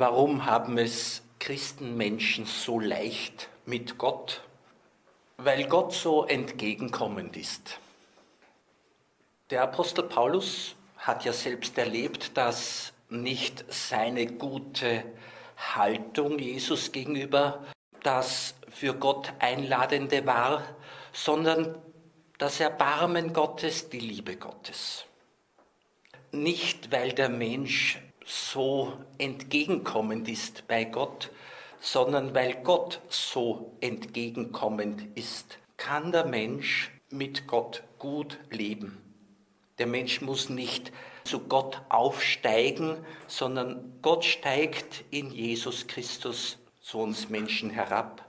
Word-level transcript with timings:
Warum 0.00 0.46
haben 0.46 0.78
es 0.78 1.22
Christenmenschen 1.40 2.46
so 2.46 2.78
leicht 2.78 3.48
mit 3.66 3.98
Gott? 3.98 4.42
Weil 5.38 5.66
Gott 5.66 5.92
so 5.92 6.24
entgegenkommend 6.24 7.36
ist. 7.36 7.80
Der 9.50 9.62
Apostel 9.62 10.04
Paulus 10.04 10.76
hat 10.98 11.24
ja 11.24 11.32
selbst 11.32 11.76
erlebt, 11.78 12.36
dass 12.36 12.92
nicht 13.08 13.64
seine 13.72 14.28
gute 14.28 15.02
Haltung 15.56 16.38
Jesus 16.38 16.92
gegenüber 16.92 17.64
das 18.04 18.54
für 18.70 18.94
Gott 18.94 19.32
Einladende 19.40 20.24
war, 20.24 20.62
sondern 21.12 21.74
das 22.38 22.60
Erbarmen 22.60 23.32
Gottes, 23.32 23.90
die 23.90 23.98
Liebe 23.98 24.36
Gottes. 24.36 25.06
Nicht, 26.30 26.92
weil 26.92 27.12
der 27.14 27.30
Mensch 27.30 27.98
so 28.28 28.92
entgegenkommend 29.16 30.28
ist 30.28 30.68
bei 30.68 30.84
Gott, 30.84 31.30
sondern 31.80 32.34
weil 32.34 32.56
Gott 32.62 33.00
so 33.08 33.72
entgegenkommend 33.80 35.16
ist, 35.16 35.58
kann 35.78 36.12
der 36.12 36.26
Mensch 36.26 36.92
mit 37.10 37.46
Gott 37.46 37.82
gut 37.98 38.38
leben. 38.50 38.98
Der 39.78 39.86
Mensch 39.86 40.20
muss 40.20 40.50
nicht 40.50 40.92
zu 41.24 41.40
Gott 41.40 41.80
aufsteigen, 41.88 42.98
sondern 43.28 43.98
Gott 44.02 44.24
steigt 44.24 45.04
in 45.10 45.30
Jesus 45.30 45.86
Christus 45.86 46.58
zu 46.80 46.98
uns 46.98 47.30
Menschen 47.30 47.70
herab. 47.70 48.26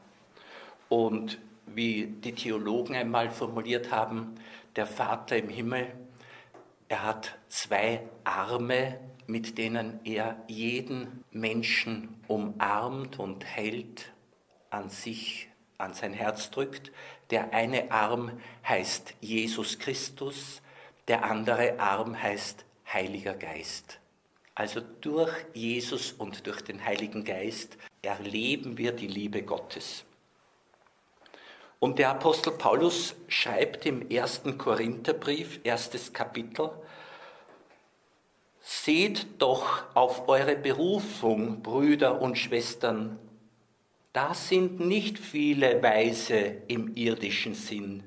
Und 0.88 1.40
wie 1.66 2.06
die 2.06 2.34
Theologen 2.34 2.96
einmal 2.96 3.30
formuliert 3.30 3.92
haben, 3.92 4.36
der 4.78 4.88
Vater 4.88 5.36
im 5.36 5.50
Himmel, 5.50 5.88
er 6.88 7.04
hat 7.04 7.38
zwei 7.50 8.02
Arme, 8.24 8.98
mit 9.30 9.60
denen 9.60 10.00
er 10.06 10.44
jeden 10.48 11.24
Menschen 11.32 12.20
umarmt 12.28 13.20
und 13.20 13.46
hält, 13.46 14.12
an 14.72 14.90
sich, 14.90 15.50
an 15.78 15.94
sein 15.94 16.14
Herz 16.14 16.50
drückt. 16.50 16.92
Der 17.30 17.54
eine 17.54 17.92
Arm 17.92 18.40
heißt 18.68 19.14
Jesus 19.22 19.78
Christus, 19.78 20.64
der 21.08 21.24
andere 21.26 21.80
Arm 21.80 22.20
heißt 22.22 22.66
Heiliger 22.92 23.36
Geist. 23.36 24.00
Also 24.56 24.82
durch 25.02 25.34
Jesus 25.54 26.12
und 26.12 26.48
durch 26.48 26.62
den 26.62 26.84
Heiligen 26.84 27.24
Geist 27.24 27.78
erleben 28.02 28.80
wir 28.80 28.94
die 28.94 29.08
Liebe 29.08 29.44
Gottes. 29.44 30.06
Und 31.80 32.00
der 32.00 32.10
Apostel 32.10 32.54
Paulus 32.54 33.16
schreibt 33.28 33.86
im 33.86 34.10
ersten 34.10 34.58
Korintherbrief, 34.58 35.60
erstes 35.64 36.12
Kapitel, 36.14 36.72
Seht 38.62 39.42
doch 39.42 39.96
auf 39.96 40.28
eure 40.28 40.56
Berufung, 40.56 41.62
Brüder 41.62 42.22
und 42.22 42.38
Schwestern. 42.38 43.18
Da 44.14 44.34
sind 44.34 44.80
nicht 44.80 45.18
viele 45.18 45.82
Weise 45.82 46.64
im 46.68 46.96
irdischen 46.96 47.54
Sinn, 47.54 48.04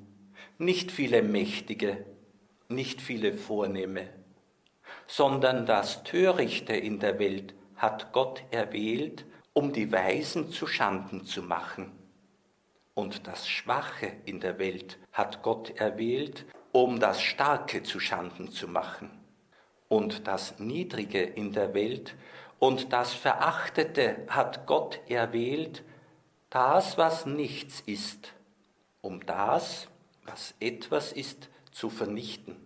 nicht 0.58 0.90
viele 0.90 1.22
Mächtige, 1.22 2.04
nicht 2.68 3.00
viele 3.00 3.32
Vornehme, 3.34 4.08
sondern 5.06 5.64
das 5.64 6.02
Törichte 6.02 6.74
in 6.74 6.98
der 6.98 7.18
Welt 7.18 7.54
hat 7.76 8.12
Gott 8.12 8.42
erwählt, 8.50 9.24
um 9.52 9.72
die 9.72 9.90
Weisen 9.92 10.50
zu 10.50 10.66
Schanden 10.66 11.24
zu 11.24 11.42
machen. 11.42 11.92
Und 12.94 13.26
das 13.26 13.48
Schwache 13.48 14.12
in 14.24 14.40
der 14.40 14.58
Welt 14.58 14.98
hat 15.12 15.42
Gott 15.42 15.70
erwählt, 15.76 16.44
um 16.72 17.00
das 17.00 17.22
Starke 17.22 17.82
zu 17.82 18.00
Schanden 18.00 18.50
zu 18.50 18.68
machen. 18.68 19.21
Und 19.92 20.26
das 20.26 20.58
Niedrige 20.58 21.20
in 21.20 21.52
der 21.52 21.74
Welt 21.74 22.14
und 22.58 22.94
das 22.94 23.12
Verachtete 23.12 24.24
hat 24.26 24.66
Gott 24.66 24.98
erwählt, 25.06 25.82
das, 26.48 26.96
was 26.96 27.26
nichts 27.26 27.82
ist, 27.84 28.32
um 29.02 29.26
das, 29.26 29.88
was 30.24 30.54
etwas 30.60 31.12
ist, 31.12 31.50
zu 31.72 31.90
vernichten, 31.90 32.56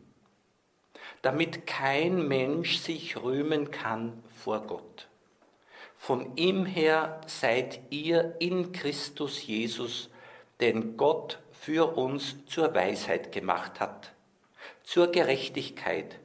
damit 1.20 1.66
kein 1.66 2.28
Mensch 2.28 2.76
sich 2.78 3.20
rühmen 3.20 3.72
kann 3.72 4.22
vor 4.28 4.60
Gott. 4.60 5.08
Von 5.98 6.36
ihm 6.36 6.64
her 6.64 7.20
seid 7.26 7.80
ihr 7.90 8.36
in 8.38 8.70
Christus 8.70 9.44
Jesus, 9.44 10.10
den 10.60 10.96
Gott 10.96 11.40
für 11.50 11.96
uns 11.96 12.46
zur 12.46 12.72
Weisheit 12.72 13.32
gemacht 13.32 13.80
hat, 13.80 14.12
zur 14.84 15.08
Gerechtigkeit, 15.08 16.20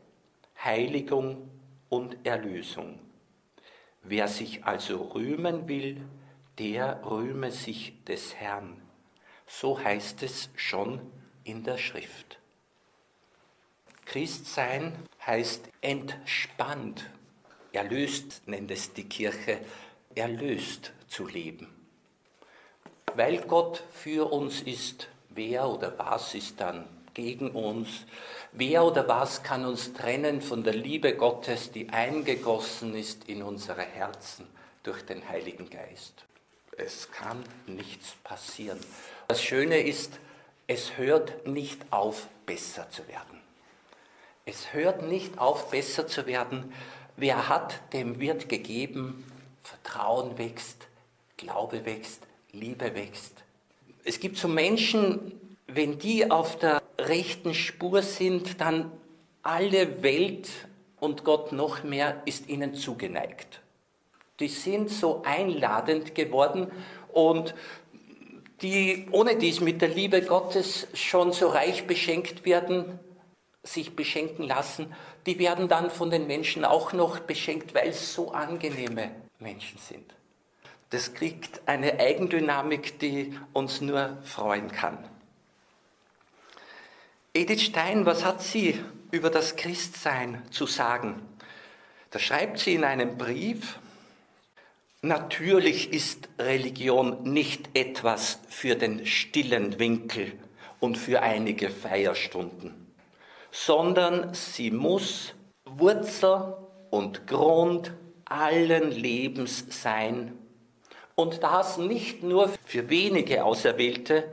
Heiligung 0.63 1.49
und 1.89 2.25
Erlösung. 2.25 2.99
Wer 4.03 4.27
sich 4.27 4.63
also 4.63 5.01
rühmen 5.13 5.67
will, 5.67 6.01
der 6.59 7.03
rühme 7.03 7.51
sich 7.51 8.03
des 8.05 8.35
Herrn. 8.35 8.81
So 9.47 9.79
heißt 9.79 10.21
es 10.23 10.49
schon 10.55 11.01
in 11.43 11.63
der 11.63 11.77
Schrift. 11.77 12.39
Christsein 14.05 14.93
heißt 15.25 15.69
entspannt, 15.81 17.09
erlöst 17.71 18.43
nennt 18.45 18.69
es 18.69 18.93
die 18.93 19.07
Kirche, 19.07 19.59
erlöst 20.15 20.93
zu 21.07 21.27
leben. 21.27 21.67
Weil 23.15 23.39
Gott 23.41 23.83
für 23.91 24.31
uns 24.31 24.61
ist, 24.61 25.07
wer 25.29 25.67
oder 25.67 25.97
was 25.97 26.35
ist 26.35 26.59
dann 26.59 26.85
gegen 27.13 27.51
uns? 27.51 28.05
Wer 28.53 28.83
oder 28.83 29.07
was 29.07 29.43
kann 29.43 29.65
uns 29.65 29.93
trennen 29.93 30.41
von 30.41 30.63
der 30.63 30.73
Liebe 30.73 31.15
Gottes, 31.15 31.71
die 31.71 31.87
eingegossen 31.89 32.95
ist 32.95 33.29
in 33.29 33.43
unsere 33.43 33.81
Herzen 33.81 34.45
durch 34.83 35.05
den 35.05 35.27
Heiligen 35.29 35.69
Geist? 35.69 36.25
Es 36.77 37.09
kann 37.11 37.43
nichts 37.65 38.15
passieren. 38.25 38.79
Das 39.29 39.41
Schöne 39.41 39.79
ist, 39.79 40.19
es 40.67 40.97
hört 40.97 41.47
nicht 41.47 41.81
auf, 41.91 42.27
besser 42.45 42.89
zu 42.89 43.07
werden. 43.07 43.39
Es 44.45 44.73
hört 44.73 45.03
nicht 45.03 45.37
auf, 45.37 45.69
besser 45.69 46.07
zu 46.07 46.25
werden. 46.25 46.73
Wer 47.15 47.47
hat, 47.47 47.93
dem 47.93 48.19
wird 48.19 48.49
gegeben, 48.49 49.31
Vertrauen 49.63 50.37
wächst, 50.37 50.87
Glaube 51.37 51.85
wächst, 51.85 52.23
Liebe 52.51 52.95
wächst. 52.95 53.43
Es 54.03 54.19
gibt 54.19 54.37
so 54.37 54.49
Menschen, 54.49 55.39
wenn 55.67 55.99
die 55.99 56.29
auf 56.29 56.57
der 56.59 56.80
rechten 56.97 57.53
Spur 57.53 58.01
sind, 58.01 58.61
dann 58.61 58.91
alle 59.43 60.03
Welt 60.03 60.49
und 60.99 61.23
Gott 61.23 61.51
noch 61.51 61.83
mehr 61.83 62.21
ist 62.25 62.47
ihnen 62.47 62.75
zugeneigt. 62.75 63.61
Die 64.39 64.47
sind 64.47 64.89
so 64.89 65.23
einladend 65.25 66.15
geworden 66.15 66.71
und 67.11 67.53
die 68.61 69.07
ohne 69.11 69.35
dies 69.35 69.59
mit 69.59 69.81
der 69.81 69.89
Liebe 69.89 70.21
Gottes 70.21 70.87
schon 70.93 71.31
so 71.31 71.47
reich 71.47 71.87
beschenkt 71.87 72.45
werden, 72.45 72.99
sich 73.63 73.95
beschenken 73.95 74.45
lassen, 74.45 74.93
die 75.25 75.39
werden 75.39 75.67
dann 75.67 75.89
von 75.89 76.09
den 76.09 76.27
Menschen 76.27 76.65
auch 76.65 76.93
noch 76.93 77.19
beschenkt, 77.19 77.73
weil 77.73 77.89
es 77.89 78.13
so 78.13 78.31
angenehme 78.31 79.11
Menschen 79.39 79.77
sind. 79.77 80.15
Das 80.89 81.13
kriegt 81.13 81.61
eine 81.67 81.99
Eigendynamik, 81.99 82.99
die 82.99 83.37
uns 83.53 83.81
nur 83.81 84.17
freuen 84.23 84.71
kann. 84.71 84.97
Edith 87.33 87.61
Stein, 87.61 88.05
was 88.05 88.25
hat 88.25 88.41
sie 88.41 88.77
über 89.09 89.29
das 89.29 89.55
Christsein 89.55 90.43
zu 90.51 90.65
sagen? 90.65 91.21
Da 92.09 92.19
schreibt 92.19 92.59
sie 92.59 92.73
in 92.73 92.83
einem 92.83 93.17
Brief, 93.17 93.79
natürlich 95.01 95.93
ist 95.93 96.27
Religion 96.37 97.23
nicht 97.23 97.69
etwas 97.73 98.39
für 98.49 98.75
den 98.75 99.05
stillen 99.05 99.79
Winkel 99.79 100.33
und 100.81 100.97
für 100.97 101.21
einige 101.21 101.69
Feierstunden, 101.69 102.91
sondern 103.49 104.33
sie 104.33 104.69
muss 104.69 105.33
Wurzel 105.63 106.57
und 106.89 107.27
Grund 107.27 107.93
allen 108.25 108.91
Lebens 108.91 109.67
sein 109.69 110.37
und 111.15 111.43
das 111.43 111.77
nicht 111.77 112.23
nur 112.23 112.51
für 112.65 112.89
wenige 112.89 113.45
Auserwählte, 113.45 114.25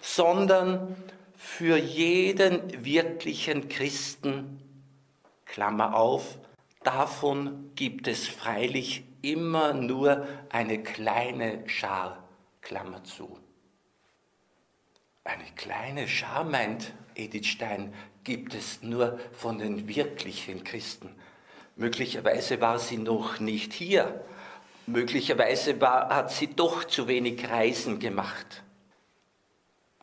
sondern 0.00 0.94
für 1.36 1.76
jeden 1.76 2.84
wirklichen 2.84 3.68
Christen, 3.68 4.60
Klammer 5.44 5.94
auf, 5.94 6.38
davon 6.82 7.70
gibt 7.74 8.08
es 8.08 8.28
freilich 8.28 9.04
immer 9.22 9.72
nur 9.72 10.26
eine 10.50 10.82
kleine 10.82 11.68
Schar, 11.68 12.28
Klammer 12.60 13.04
zu. 13.04 13.38
Eine 15.24 15.44
kleine 15.56 16.08
Schar, 16.08 16.44
meint 16.44 16.92
Edith 17.14 17.46
Stein, 17.46 17.92
gibt 18.24 18.54
es 18.54 18.82
nur 18.82 19.18
von 19.32 19.58
den 19.58 19.88
wirklichen 19.88 20.64
Christen. 20.64 21.14
Möglicherweise 21.76 22.60
war 22.60 22.78
sie 22.78 22.98
noch 22.98 23.40
nicht 23.40 23.72
hier, 23.72 24.24
Möglicherweise 24.86 25.80
war, 25.80 26.14
hat 26.14 26.30
sie 26.30 26.46
doch 26.46 26.84
zu 26.84 27.08
wenig 27.08 27.48
Reisen 27.50 27.98
gemacht. 27.98 28.62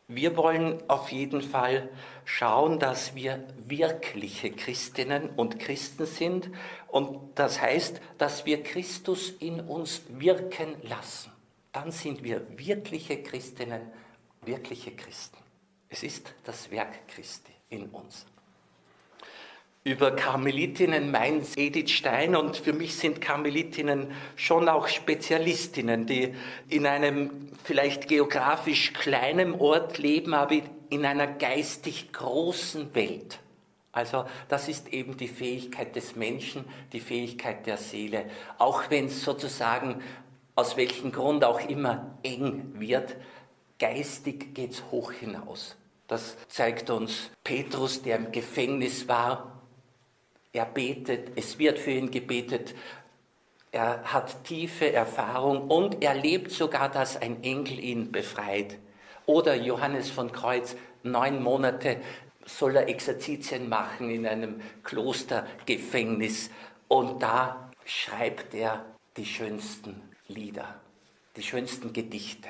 Wir 0.07 0.35
wollen 0.35 0.81
auf 0.89 1.11
jeden 1.11 1.41
Fall 1.41 1.89
schauen, 2.25 2.79
dass 2.79 3.15
wir 3.15 3.47
wirkliche 3.57 4.51
Christinnen 4.51 5.29
und 5.29 5.59
Christen 5.59 6.05
sind. 6.05 6.49
Und 6.87 7.19
das 7.35 7.61
heißt, 7.61 8.01
dass 8.17 8.45
wir 8.45 8.63
Christus 8.63 9.29
in 9.29 9.61
uns 9.61 10.01
wirken 10.09 10.75
lassen. 10.83 11.31
Dann 11.71 11.91
sind 11.91 12.23
wir 12.23 12.45
wirkliche 12.57 13.23
Christinnen, 13.23 13.81
wirkliche 14.41 14.91
Christen. 14.91 15.37
Es 15.89 16.03
ist 16.03 16.33
das 16.43 16.69
Werk 16.69 17.07
Christi 17.07 17.53
in 17.69 17.87
uns 17.89 18.25
über 19.83 20.11
Karmelitinnen 20.11 21.11
meint 21.11 21.57
Edith 21.57 21.91
Stein 21.91 22.35
und 22.35 22.55
für 22.55 22.71
mich 22.71 22.95
sind 22.95 23.19
Karmelitinnen 23.19 24.11
schon 24.37 24.69
auch 24.69 24.87
Spezialistinnen, 24.87 26.05
die 26.05 26.33
in 26.69 26.85
einem 26.87 27.49
vielleicht 27.63 28.07
geografisch 28.07 28.93
kleinen 28.93 29.59
Ort 29.59 29.97
leben, 29.97 30.33
aber 30.33 30.55
in 30.89 31.05
einer 31.05 31.27
geistig 31.27 32.13
großen 32.13 32.95
Welt. 32.95 33.39
Also 33.91 34.25
das 34.47 34.69
ist 34.69 34.87
eben 34.93 35.17
die 35.17 35.27
Fähigkeit 35.27 35.95
des 35.95 36.15
Menschen, 36.15 36.63
die 36.93 37.01
Fähigkeit 37.01 37.65
der 37.67 37.77
Seele. 37.77 38.25
Auch 38.57 38.89
wenn 38.89 39.05
es 39.07 39.23
sozusagen 39.23 40.01
aus 40.55 40.77
welchem 40.77 41.11
Grund 41.11 41.43
auch 41.43 41.59
immer 41.59 42.17
eng 42.23 42.73
wird, 42.75 43.17
geistig 43.79 44.55
geht 44.55 44.71
es 44.71 44.83
hoch 44.91 45.11
hinaus. 45.11 45.75
Das 46.07 46.37
zeigt 46.47 46.89
uns 46.89 47.31
Petrus, 47.43 48.01
der 48.01 48.17
im 48.17 48.31
Gefängnis 48.31 49.07
war 49.07 49.52
er 50.53 50.65
betet, 50.65 51.31
es 51.35 51.57
wird 51.57 51.79
für 51.79 51.91
ihn 51.91 52.11
gebetet, 52.11 52.75
er 53.71 54.03
hat 54.03 54.43
tiefe 54.43 54.93
Erfahrung 54.93 55.67
und 55.67 56.03
er 56.03 56.13
lebt 56.13 56.51
sogar, 56.51 56.89
dass 56.89 57.17
ein 57.17 57.43
Engel 57.43 57.79
ihn 57.79 58.11
befreit. 58.11 58.77
Oder 59.25 59.55
Johannes 59.55 60.11
von 60.11 60.31
Kreuz, 60.31 60.75
neun 61.01 61.41
Monate 61.41 61.97
soll 62.45 62.75
er 62.75 62.87
Exerzitien 62.87 63.67
machen 63.67 64.11
in 64.11 64.27
einem 64.27 64.61
Klostergefängnis 64.83 66.51
und 66.87 67.23
da 67.23 67.71
schreibt 67.85 68.53
er 68.53 68.85
die 69.17 69.25
schönsten 69.25 70.01
Lieder, 70.27 70.75
die 71.35 71.43
schönsten 71.43 71.93
Gedichte. 71.93 72.49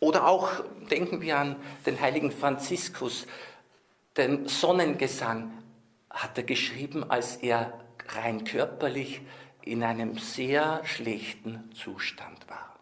Oder 0.00 0.26
auch 0.26 0.50
denken 0.90 1.22
wir 1.22 1.38
an 1.38 1.56
den 1.86 1.98
heiligen 1.98 2.32
Franziskus, 2.32 3.26
den 4.16 4.48
Sonnengesang, 4.48 5.61
hat 6.12 6.36
er 6.36 6.44
geschrieben, 6.44 7.10
als 7.10 7.36
er 7.36 7.80
rein 8.08 8.44
körperlich 8.44 9.20
in 9.62 9.82
einem 9.82 10.18
sehr 10.18 10.84
schlechten 10.84 11.70
Zustand 11.72 12.48
war. 12.48 12.76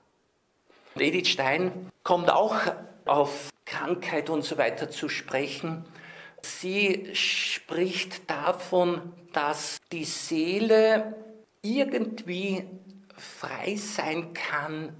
Edith 0.96 1.28
Stein 1.28 1.90
kommt 2.02 2.30
auch 2.30 2.56
auf 3.06 3.50
Krankheit 3.64 4.30
und 4.30 4.42
so 4.42 4.58
weiter 4.58 4.90
zu 4.90 5.08
sprechen. 5.08 5.84
Sie 6.42 7.10
spricht 7.14 8.28
davon, 8.28 9.12
dass 9.32 9.78
die 9.92 10.04
Seele 10.04 11.14
irgendwie 11.62 12.66
frei 13.16 13.76
sein 13.76 14.32
kann 14.32 14.96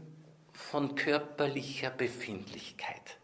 von 0.53 0.95
körperlicher 0.95 1.91
Befindlichkeit. 1.91 3.20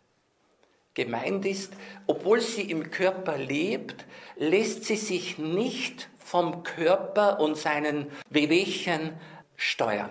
Gemeint 0.97 1.45
ist, 1.45 1.75
obwohl 2.07 2.41
sie 2.41 2.63
im 2.63 2.91
Körper 2.91 3.37
lebt, 3.37 4.07
lässt 4.37 4.87
sie 4.87 4.97
sich 4.97 5.37
nicht 5.37 6.09
vom 6.17 6.63
Körper 6.63 7.39
und 7.39 7.59
seinen 7.59 8.11
Wehwehchen 8.31 9.13
steuern. 9.57 10.11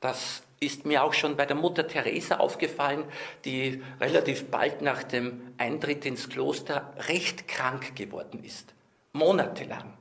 Das 0.00 0.42
ist 0.60 0.84
mir 0.84 1.02
auch 1.02 1.14
schon 1.14 1.38
bei 1.38 1.46
der 1.46 1.56
Mutter 1.56 1.88
Teresa 1.88 2.36
aufgefallen, 2.36 3.04
die 3.46 3.82
relativ 3.98 4.50
bald 4.50 4.82
nach 4.82 5.02
dem 5.02 5.54
Eintritt 5.56 6.04
ins 6.04 6.28
Kloster 6.28 6.92
recht 7.08 7.48
krank 7.48 7.96
geworden 7.96 8.44
ist. 8.44 8.74
Monatelang, 9.14 9.94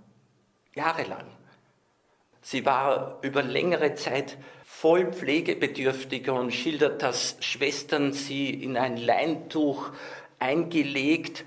jahrelang. 0.76 1.28
Sie 2.42 2.66
war 2.66 3.20
über 3.22 3.42
längere 3.42 3.96
Zeit 3.96 4.38
voll 4.80 5.10
pflegebedürftiger 5.14 6.34
und 6.34 6.52
schildert, 6.52 7.02
dass 7.02 7.38
Schwestern 7.40 8.12
sie 8.12 8.50
in 8.50 8.76
ein 8.76 8.98
Leintuch 8.98 9.92
eingelegt, 10.38 11.46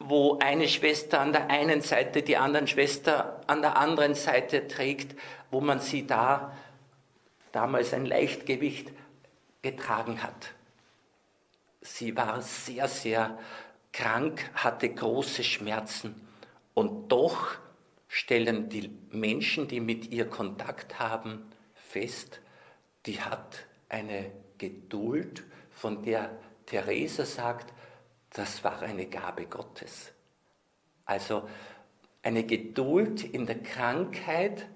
wo 0.00 0.36
eine 0.40 0.66
Schwester 0.66 1.20
an 1.20 1.32
der 1.32 1.50
einen 1.50 1.82
Seite 1.82 2.22
die 2.22 2.36
anderen 2.36 2.66
Schwester 2.66 3.40
an 3.46 3.62
der 3.62 3.76
anderen 3.76 4.16
Seite 4.16 4.66
trägt, 4.66 5.16
wo 5.52 5.60
man 5.60 5.78
sie 5.78 6.04
da 6.04 6.52
damals 7.52 7.94
ein 7.94 8.06
Leichtgewicht 8.06 8.92
getragen 9.62 10.22
hat. 10.22 10.52
Sie 11.80 12.16
war 12.16 12.42
sehr, 12.42 12.88
sehr 12.88 13.38
krank, 13.92 14.50
hatte 14.54 14.88
große 14.88 15.44
Schmerzen 15.44 16.26
und 16.74 17.12
doch 17.12 17.54
stellen 18.08 18.68
die 18.68 18.90
Menschen, 19.12 19.68
die 19.68 19.80
mit 19.80 20.10
ihr 20.10 20.28
Kontakt 20.28 20.98
haben, 20.98 21.52
fest, 21.88 22.40
die 23.06 23.20
hat 23.20 23.66
eine 23.88 24.30
Geduld, 24.58 25.44
von 25.70 26.02
der 26.02 26.30
Theresa 26.64 27.26
sagt, 27.26 27.72
das 28.30 28.64
war 28.64 28.80
eine 28.82 29.06
Gabe 29.06 29.44
Gottes. 29.44 30.12
Also 31.04 31.48
eine 32.22 32.44
Geduld 32.44 33.22
in 33.22 33.46
der 33.46 33.62
Krankheit 33.62 34.66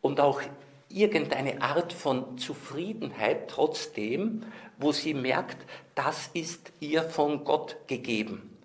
und 0.00 0.20
auch 0.20 0.40
irgendeine 0.88 1.60
Art 1.60 1.92
von 1.92 2.38
Zufriedenheit 2.38 3.50
trotzdem, 3.50 4.44
wo 4.78 4.92
sie 4.92 5.12
merkt, 5.12 5.58
das 5.94 6.30
ist 6.32 6.72
ihr 6.80 7.02
von 7.02 7.44
Gott 7.44 7.76
gegeben. 7.88 8.56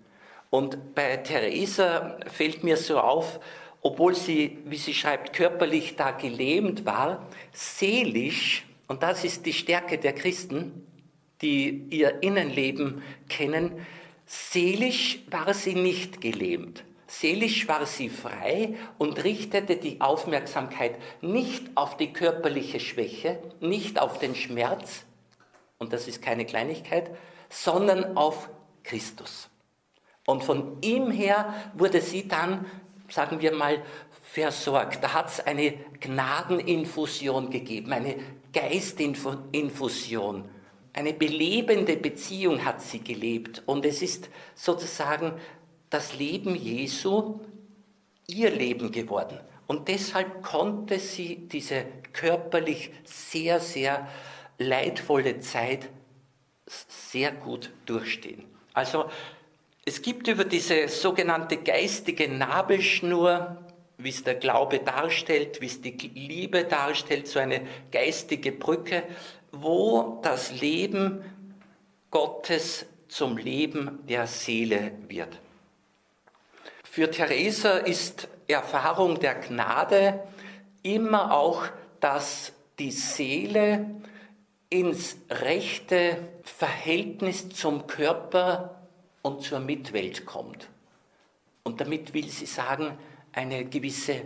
Und 0.48 0.94
bei 0.94 1.16
Theresa 1.18 2.18
fällt 2.26 2.62
mir 2.64 2.76
so 2.76 3.00
auf, 3.00 3.40
obwohl 3.82 4.14
sie, 4.14 4.58
wie 4.64 4.76
sie 4.76 4.94
schreibt, 4.94 5.32
körperlich 5.32 5.96
da 5.96 6.10
gelähmt 6.10 6.84
war, 6.84 7.26
seelisch, 7.52 8.66
und 8.86 9.02
das 9.02 9.24
ist 9.24 9.46
die 9.46 9.52
Stärke 9.52 9.98
der 9.98 10.14
Christen, 10.14 10.86
die 11.42 11.86
ihr 11.90 12.22
Innenleben 12.22 13.02
kennen, 13.28 13.86
seelisch 14.26 15.20
war 15.30 15.54
sie 15.54 15.74
nicht 15.74 16.20
gelähmt. 16.20 16.84
Seelisch 17.06 17.66
war 17.66 17.86
sie 17.86 18.08
frei 18.08 18.76
und 18.98 19.24
richtete 19.24 19.76
die 19.76 20.00
Aufmerksamkeit 20.00 20.94
nicht 21.22 21.76
auf 21.76 21.96
die 21.96 22.12
körperliche 22.12 22.78
Schwäche, 22.78 23.42
nicht 23.60 24.00
auf 24.00 24.18
den 24.18 24.36
Schmerz, 24.36 25.04
und 25.80 25.94
das 25.94 26.06
ist 26.06 26.22
keine 26.22 26.44
Kleinigkeit, 26.44 27.10
sondern 27.48 28.16
auf 28.16 28.50
Christus. 28.84 29.48
Und 30.26 30.44
von 30.44 30.76
ihm 30.82 31.10
her 31.10 31.54
wurde 31.74 32.00
sie 32.00 32.28
dann 32.28 32.66
sagen 33.10 33.40
wir 33.40 33.54
mal, 33.54 33.82
versorgt. 34.22 35.02
Da 35.02 35.12
hat 35.12 35.28
es 35.28 35.40
eine 35.40 35.74
Gnadeninfusion 36.00 37.50
gegeben, 37.50 37.92
eine 37.92 38.16
Geistinfusion. 38.52 40.48
Eine 40.92 41.12
belebende 41.12 41.96
Beziehung 41.96 42.64
hat 42.64 42.80
sie 42.80 43.00
gelebt. 43.00 43.62
Und 43.66 43.84
es 43.84 44.02
ist 44.02 44.28
sozusagen 44.54 45.34
das 45.88 46.16
Leben 46.16 46.54
Jesu 46.54 47.40
ihr 48.26 48.50
Leben 48.50 48.92
geworden. 48.92 49.40
Und 49.66 49.88
deshalb 49.88 50.42
konnte 50.42 50.98
sie 50.98 51.48
diese 51.48 51.84
körperlich 52.12 52.90
sehr, 53.04 53.60
sehr 53.60 54.08
leidvolle 54.58 55.40
Zeit 55.40 55.88
sehr 56.66 57.32
gut 57.32 57.72
durchstehen. 57.86 58.44
Also 58.72 59.06
es 59.84 60.02
gibt 60.02 60.28
über 60.28 60.44
diese 60.44 60.88
sogenannte 60.88 61.56
geistige 61.56 62.28
Nabelschnur, 62.28 63.56
wie 63.98 64.10
es 64.10 64.24
der 64.24 64.34
Glaube 64.34 64.78
darstellt, 64.78 65.60
wie 65.60 65.66
es 65.66 65.80
die 65.80 65.96
Liebe 66.14 66.64
darstellt, 66.64 67.26
so 67.26 67.38
eine 67.38 67.66
geistige 67.90 68.52
Brücke, 68.52 69.02
wo 69.52 70.20
das 70.22 70.60
Leben 70.60 71.24
Gottes 72.10 72.86
zum 73.08 73.36
Leben 73.36 74.00
der 74.08 74.26
Seele 74.26 74.92
wird. 75.08 75.38
Für 76.84 77.10
Theresa 77.10 77.78
ist 77.78 78.28
Erfahrung 78.48 79.20
der 79.20 79.34
Gnade 79.34 80.24
immer 80.82 81.32
auch, 81.32 81.66
dass 82.00 82.52
die 82.78 82.90
Seele 82.90 83.86
ins 84.70 85.16
rechte 85.30 86.16
Verhältnis 86.42 87.48
zum 87.50 87.86
Körper 87.86 88.79
und 89.22 89.42
zur 89.42 89.60
Mitwelt 89.60 90.26
kommt. 90.26 90.68
Und 91.62 91.80
damit 91.80 92.12
will 92.14 92.28
sie 92.28 92.46
sagen, 92.46 92.98
eine 93.32 93.64
gewisse 93.64 94.22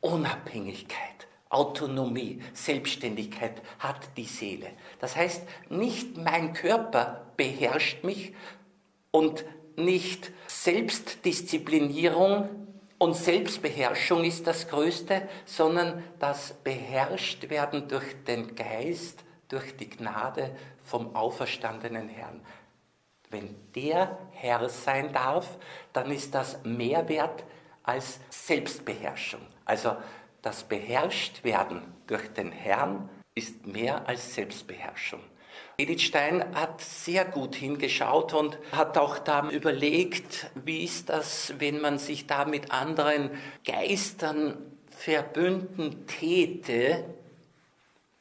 Unabhängigkeit, 0.00 1.28
Autonomie, 1.50 2.40
Selbstständigkeit 2.52 3.62
hat 3.78 4.16
die 4.16 4.24
Seele. 4.24 4.70
Das 5.00 5.16
heißt, 5.16 5.42
nicht 5.70 6.16
mein 6.16 6.52
Körper 6.52 7.26
beherrscht 7.36 8.04
mich 8.04 8.32
und 9.10 9.44
nicht 9.76 10.30
Selbstdisziplinierung 10.46 12.48
und 12.98 13.16
Selbstbeherrschung 13.16 14.24
ist 14.24 14.46
das 14.46 14.68
Größte, 14.68 15.26
sondern 15.46 16.04
das 16.18 16.52
Beherrschtwerden 16.64 17.88
durch 17.88 18.14
den 18.26 18.54
Geist 18.54 19.24
durch 19.48 19.76
die 19.76 19.88
Gnade 19.88 20.54
vom 20.84 21.16
auferstandenen 21.16 22.08
Herrn. 22.08 22.40
Wenn 23.30 23.54
der 23.74 24.18
Herr 24.32 24.68
sein 24.68 25.12
darf, 25.12 25.58
dann 25.92 26.10
ist 26.10 26.34
das 26.34 26.62
mehr 26.64 27.08
wert 27.08 27.44
als 27.82 28.20
Selbstbeherrschung. 28.30 29.40
Also 29.64 29.96
das 30.42 30.64
Beherrschtwerden 30.64 31.82
durch 32.06 32.28
den 32.32 32.52
Herrn 32.52 33.08
ist 33.34 33.66
mehr 33.66 34.08
als 34.08 34.34
Selbstbeherrschung. 34.34 35.20
Edith 35.76 36.02
Stein 36.02 36.54
hat 36.54 36.80
sehr 36.80 37.24
gut 37.24 37.54
hingeschaut 37.54 38.34
und 38.34 38.58
hat 38.72 38.98
auch 38.98 39.18
da 39.18 39.48
überlegt, 39.48 40.50
wie 40.54 40.82
ist 40.82 41.08
das, 41.08 41.54
wenn 41.58 41.80
man 41.80 41.98
sich 41.98 42.26
da 42.26 42.44
mit 42.44 42.72
anderen 42.72 43.30
Geistern 43.64 44.58
verbünden 44.90 46.06
täte, 46.06 47.04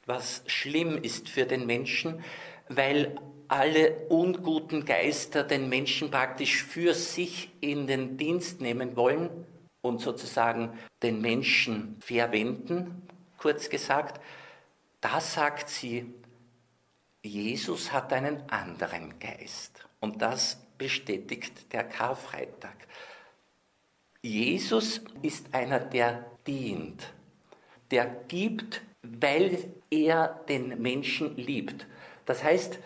was 0.05 0.43
schlimm 0.45 1.01
ist 1.01 1.29
für 1.29 1.45
den 1.45 1.65
Menschen, 1.65 2.23
weil 2.69 3.17
alle 3.47 4.07
unguten 4.09 4.85
Geister 4.85 5.43
den 5.43 5.69
Menschen 5.69 6.11
praktisch 6.11 6.63
für 6.63 6.93
sich 6.93 7.49
in 7.61 7.87
den 7.87 8.17
Dienst 8.17 8.61
nehmen 8.61 8.95
wollen 8.95 9.29
und 9.81 10.01
sozusagen 10.01 10.77
den 11.01 11.21
Menschen 11.21 11.97
verwenden, 11.99 13.07
kurz 13.37 13.69
gesagt. 13.69 14.21
Da 15.01 15.21
sagt 15.21 15.69
sie, 15.69 16.13
Jesus 17.23 17.91
hat 17.91 18.11
einen 18.13 18.49
anderen 18.49 19.19
Geist. 19.19 19.87
Und 19.99 20.21
das 20.21 20.59
bestätigt 20.77 21.73
der 21.73 21.83
Karfreitag. 21.83 22.75
Jesus 24.21 25.01
ist 25.21 25.53
einer, 25.53 25.79
der 25.79 26.25
dient, 26.45 27.13
der 27.91 28.05
gibt, 28.27 28.81
weil 29.01 29.71
er 29.89 30.43
den 30.49 30.81
Menschen 30.81 31.35
liebt. 31.37 31.87
Das 32.25 32.43
heißt, 32.43 32.79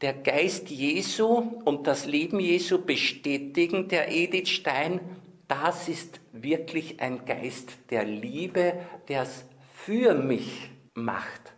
der 0.00 0.14
Geist 0.14 0.70
Jesu 0.70 1.60
und 1.64 1.86
das 1.86 2.06
Leben 2.06 2.40
Jesu 2.40 2.84
bestätigen 2.84 3.88
der 3.88 4.10
Edith 4.10 4.48
Stein, 4.48 5.00
das 5.48 5.88
ist 5.88 6.20
wirklich 6.32 7.00
ein 7.00 7.24
Geist 7.24 7.72
der 7.90 8.04
Liebe, 8.04 8.74
der 9.08 9.22
es 9.22 9.44
für 9.72 10.14
mich 10.14 10.70
macht 10.94 11.54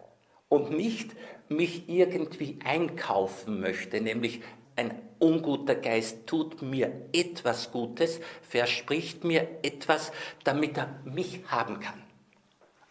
und 0.49 0.71
nicht 0.71 1.11
mich 1.49 1.89
irgendwie 1.89 2.59
einkaufen 2.65 3.61
möchte, 3.61 4.01
nämlich 4.01 4.41
ein 4.75 5.01
unguter 5.19 5.75
Geist 5.75 6.27
tut 6.27 6.61
mir 6.61 7.09
etwas 7.13 7.73
Gutes, 7.73 8.21
verspricht 8.43 9.25
mir 9.25 9.49
etwas, 9.63 10.13
damit 10.45 10.77
er 10.77 11.01
mich 11.05 11.41
haben 11.49 11.81
kann. 11.81 12.03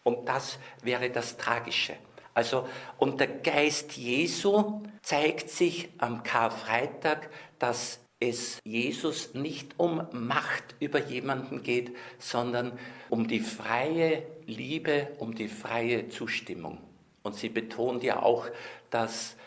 Und 0.04 0.28
das 0.28 0.60
wäre 0.82 1.10
das 1.10 1.38
Tragische. 1.38 1.96
Also, 2.36 2.68
und 2.98 3.20
der 3.22 3.28
Geist 3.28 3.94
Jesu 3.94 4.84
zeigt 5.02 5.50
sich 5.50 5.90
am 5.98 6.22
Karfreitag, 6.22 7.30
dass 7.60 8.02
es 8.20 8.60
Jesus 8.66 9.34
nicht 9.34 9.74
um 9.78 10.06
Macht 10.12 10.76
über 10.80 11.00
jemanden 11.00 11.64
geht, 11.64 11.96
sondern 12.20 12.78
um 13.10 13.28
die 13.28 13.40
freie 13.40 14.24
Liebe, 14.46 15.08
um 15.20 15.34
die 15.34 15.48
freie 15.48 16.10
Zustimmung. 16.10 16.80
Und 17.24 17.36
sie 17.36 17.50
betont 17.50 18.04
ja 18.04 18.22
auch, 18.22 18.48
dass 18.90 19.38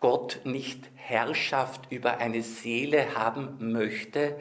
Gott 0.00 0.40
nicht 0.44 0.80
Herrschaft 0.94 1.92
über 1.92 2.18
eine 2.18 2.42
Seele 2.42 3.14
haben 3.14 3.72
möchte, 3.72 4.38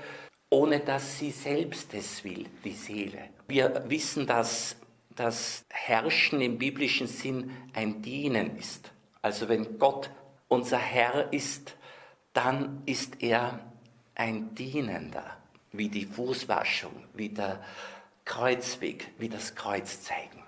ohne 0.49 0.79
dass 0.79 1.19
sie 1.19 1.31
selbst 1.31 1.93
es 1.93 2.23
will, 2.23 2.45
die 2.63 2.71
Seele. 2.71 3.19
Wir 3.47 3.83
wissen, 3.87 4.25
dass 5.19 5.65
das 5.65 5.65
Herrschen 5.69 6.39
im 6.39 6.57
biblischen 6.57 7.05
Sinn 7.05 7.51
ein 7.73 8.01
Dienen 8.01 8.55
ist. 8.55 8.93
Also 9.21 9.49
wenn 9.49 9.77
Gott 9.77 10.09
unser 10.47 10.77
Herr 10.77 11.33
ist, 11.33 11.75
dann 12.31 12.81
ist 12.85 13.21
er 13.21 13.59
ein 14.15 14.55
Dienender, 14.55 15.37
wie 15.73 15.89
die 15.89 16.05
Fußwaschung, 16.05 17.03
wie 17.13 17.27
der 17.27 17.61
Kreuzweg, 18.23 19.11
wie 19.17 19.27
das 19.27 19.55
Kreuz 19.55 20.03
zeigen. 20.03 20.41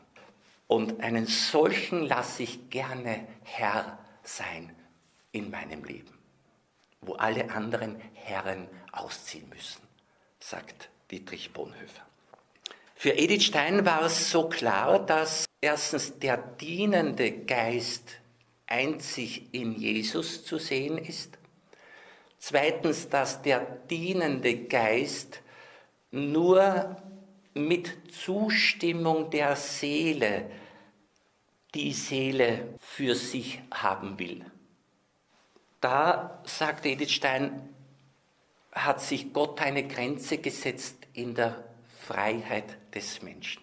Und 0.67 1.01
einen 1.01 1.27
solchen 1.27 2.03
lasse 2.03 2.43
ich 2.43 2.69
gerne 2.69 3.27
Herr 3.43 3.99
sein 4.23 4.73
in 5.33 5.51
meinem 5.51 5.83
Leben, 5.83 6.17
wo 7.01 7.15
alle 7.15 7.51
anderen 7.51 7.99
Herren 8.13 8.69
ausziehen 8.93 9.49
müssen, 9.49 9.81
sagt 10.39 10.89
Dietrich 11.11 11.51
Bonhoeffer. 11.51 12.10
Für 13.01 13.17
Edith 13.17 13.45
Stein 13.45 13.83
war 13.83 14.03
es 14.03 14.29
so 14.29 14.47
klar, 14.47 15.03
dass 15.03 15.45
erstens 15.59 16.19
der 16.19 16.37
dienende 16.37 17.31
Geist 17.31 18.11
einzig 18.67 19.51
in 19.55 19.73
Jesus 19.73 20.45
zu 20.45 20.59
sehen 20.59 20.99
ist, 20.99 21.39
zweitens, 22.37 23.09
dass 23.09 23.41
der 23.41 23.61
dienende 23.89 24.55
Geist 24.65 25.41
nur 26.11 26.95
mit 27.55 27.91
Zustimmung 28.13 29.31
der 29.31 29.55
Seele 29.55 30.51
die 31.73 31.93
Seele 31.93 32.75
für 32.81 33.15
sich 33.15 33.63
haben 33.71 34.19
will. 34.19 34.45
Da, 35.79 36.39
sagt 36.45 36.85
Edith 36.85 37.13
Stein, 37.13 37.67
hat 38.71 39.01
sich 39.01 39.33
Gott 39.33 39.59
eine 39.59 39.87
Grenze 39.87 40.37
gesetzt 40.37 41.07
in 41.13 41.33
der 41.33 41.70
Freiheit 42.11 42.77
des 42.93 43.21
Menschen. 43.21 43.61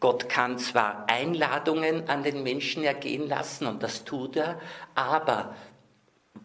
Gott 0.00 0.28
kann 0.28 0.58
zwar 0.58 1.06
Einladungen 1.08 2.08
an 2.08 2.22
den 2.22 2.42
Menschen 2.42 2.82
ergehen 2.82 3.28
lassen, 3.28 3.66
und 3.66 3.82
das 3.82 4.04
tut 4.04 4.36
er, 4.36 4.58
aber 4.94 5.54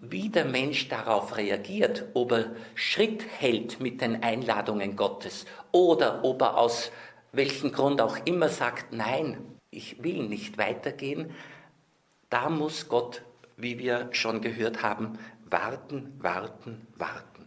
wie 0.01 0.27
der 0.29 0.43
Mensch 0.43 0.89
darauf 0.89 1.37
reagiert, 1.37 2.05
ob 2.13 2.33
er 2.33 2.55
Schritt 2.75 3.23
hält 3.39 3.79
mit 3.79 4.01
den 4.01 4.21
Einladungen 4.21 4.97
Gottes 4.97 5.45
oder 5.71 6.25
ob 6.25 6.41
er 6.41 6.57
aus 6.57 6.91
welchem 7.31 7.71
Grund 7.71 8.01
auch 8.01 8.17
immer 8.25 8.49
sagt, 8.49 8.91
nein, 8.91 9.37
ich 9.69 10.03
will 10.03 10.23
nicht 10.23 10.57
weitergehen, 10.57 11.33
da 12.29 12.49
muss 12.49 12.89
Gott, 12.89 13.21
wie 13.55 13.79
wir 13.79 14.09
schon 14.11 14.41
gehört 14.41 14.83
haben, 14.83 15.19
warten, 15.49 16.17
warten, 16.19 16.87
warten. 16.97 17.42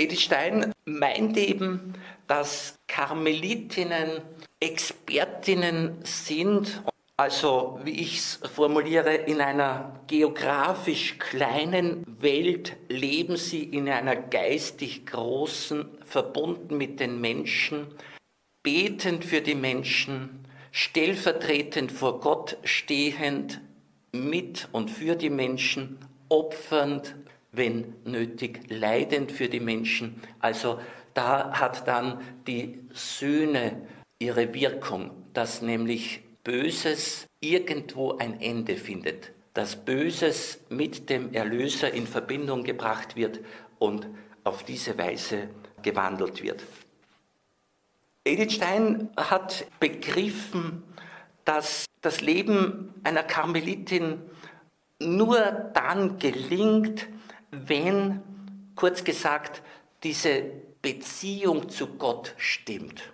Edith 0.00 0.20
Stein 0.20 0.72
meint 0.84 1.36
eben, 1.36 1.94
dass 2.28 2.76
Karmelitinnen 2.86 4.22
Expertinnen 4.60 5.98
sind, 6.04 6.82
also 7.16 7.80
wie 7.82 8.00
ich 8.00 8.18
es 8.18 8.40
formuliere, 8.54 9.14
in 9.14 9.40
einer 9.40 10.00
geografisch 10.06 11.18
kleinen 11.18 12.04
Welt 12.20 12.76
leben 12.88 13.36
sie 13.36 13.64
in 13.64 13.88
einer 13.88 14.14
geistig 14.14 15.04
großen, 15.06 15.88
verbunden 16.04 16.76
mit 16.76 17.00
den 17.00 17.20
Menschen, 17.20 17.88
betend 18.62 19.24
für 19.24 19.40
die 19.40 19.56
Menschen, 19.56 20.46
stellvertretend 20.70 21.90
vor 21.90 22.20
Gott 22.20 22.56
stehend, 22.62 23.60
mit 24.12 24.68
und 24.70 24.90
für 24.90 25.16
die 25.16 25.30
Menschen, 25.30 25.98
opfernd, 26.28 27.16
wenn 27.52 27.94
nötig, 28.04 28.70
leidend 28.70 29.32
für 29.32 29.48
die 29.48 29.60
Menschen. 29.60 30.20
Also 30.40 30.78
da 31.14 31.58
hat 31.58 31.88
dann 31.88 32.20
die 32.46 32.80
Sühne 32.92 33.86
ihre 34.18 34.52
Wirkung, 34.54 35.10
dass 35.32 35.62
nämlich 35.62 36.20
Böses 36.44 37.26
irgendwo 37.40 38.16
ein 38.18 38.40
Ende 38.40 38.76
findet, 38.76 39.32
dass 39.54 39.76
Böses 39.76 40.60
mit 40.68 41.10
dem 41.10 41.32
Erlöser 41.32 41.92
in 41.92 42.06
Verbindung 42.06 42.64
gebracht 42.64 43.16
wird 43.16 43.40
und 43.78 44.06
auf 44.44 44.64
diese 44.64 44.96
Weise 44.98 45.48
gewandelt 45.82 46.42
wird. 46.42 46.64
Edith 48.24 48.54
Stein 48.54 49.08
hat 49.16 49.66
begriffen, 49.80 50.82
dass 51.44 51.86
das 52.02 52.20
Leben 52.20 52.92
einer 53.04 53.22
Karmelitin 53.22 54.20
nur 55.00 55.40
dann 55.74 56.18
gelingt, 56.18 57.08
wenn, 57.50 58.22
kurz 58.74 59.04
gesagt, 59.04 59.62
diese 60.02 60.42
Beziehung 60.82 61.68
zu 61.68 61.86
Gott 61.96 62.34
stimmt. 62.36 63.12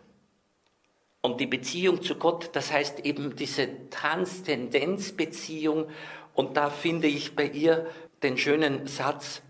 Und 1.22 1.40
die 1.40 1.46
Beziehung 1.46 2.02
zu 2.02 2.16
Gott, 2.16 2.50
das 2.54 2.70
heißt 2.70 3.00
eben 3.00 3.34
diese 3.36 3.88
Transzendenzbeziehung. 3.90 5.88
Und 6.34 6.56
da 6.56 6.68
finde 6.68 7.08
ich 7.08 7.34
bei 7.34 7.46
ihr 7.46 7.86
den 8.22 8.36
schönen 8.36 8.86
Satz, 8.86 9.42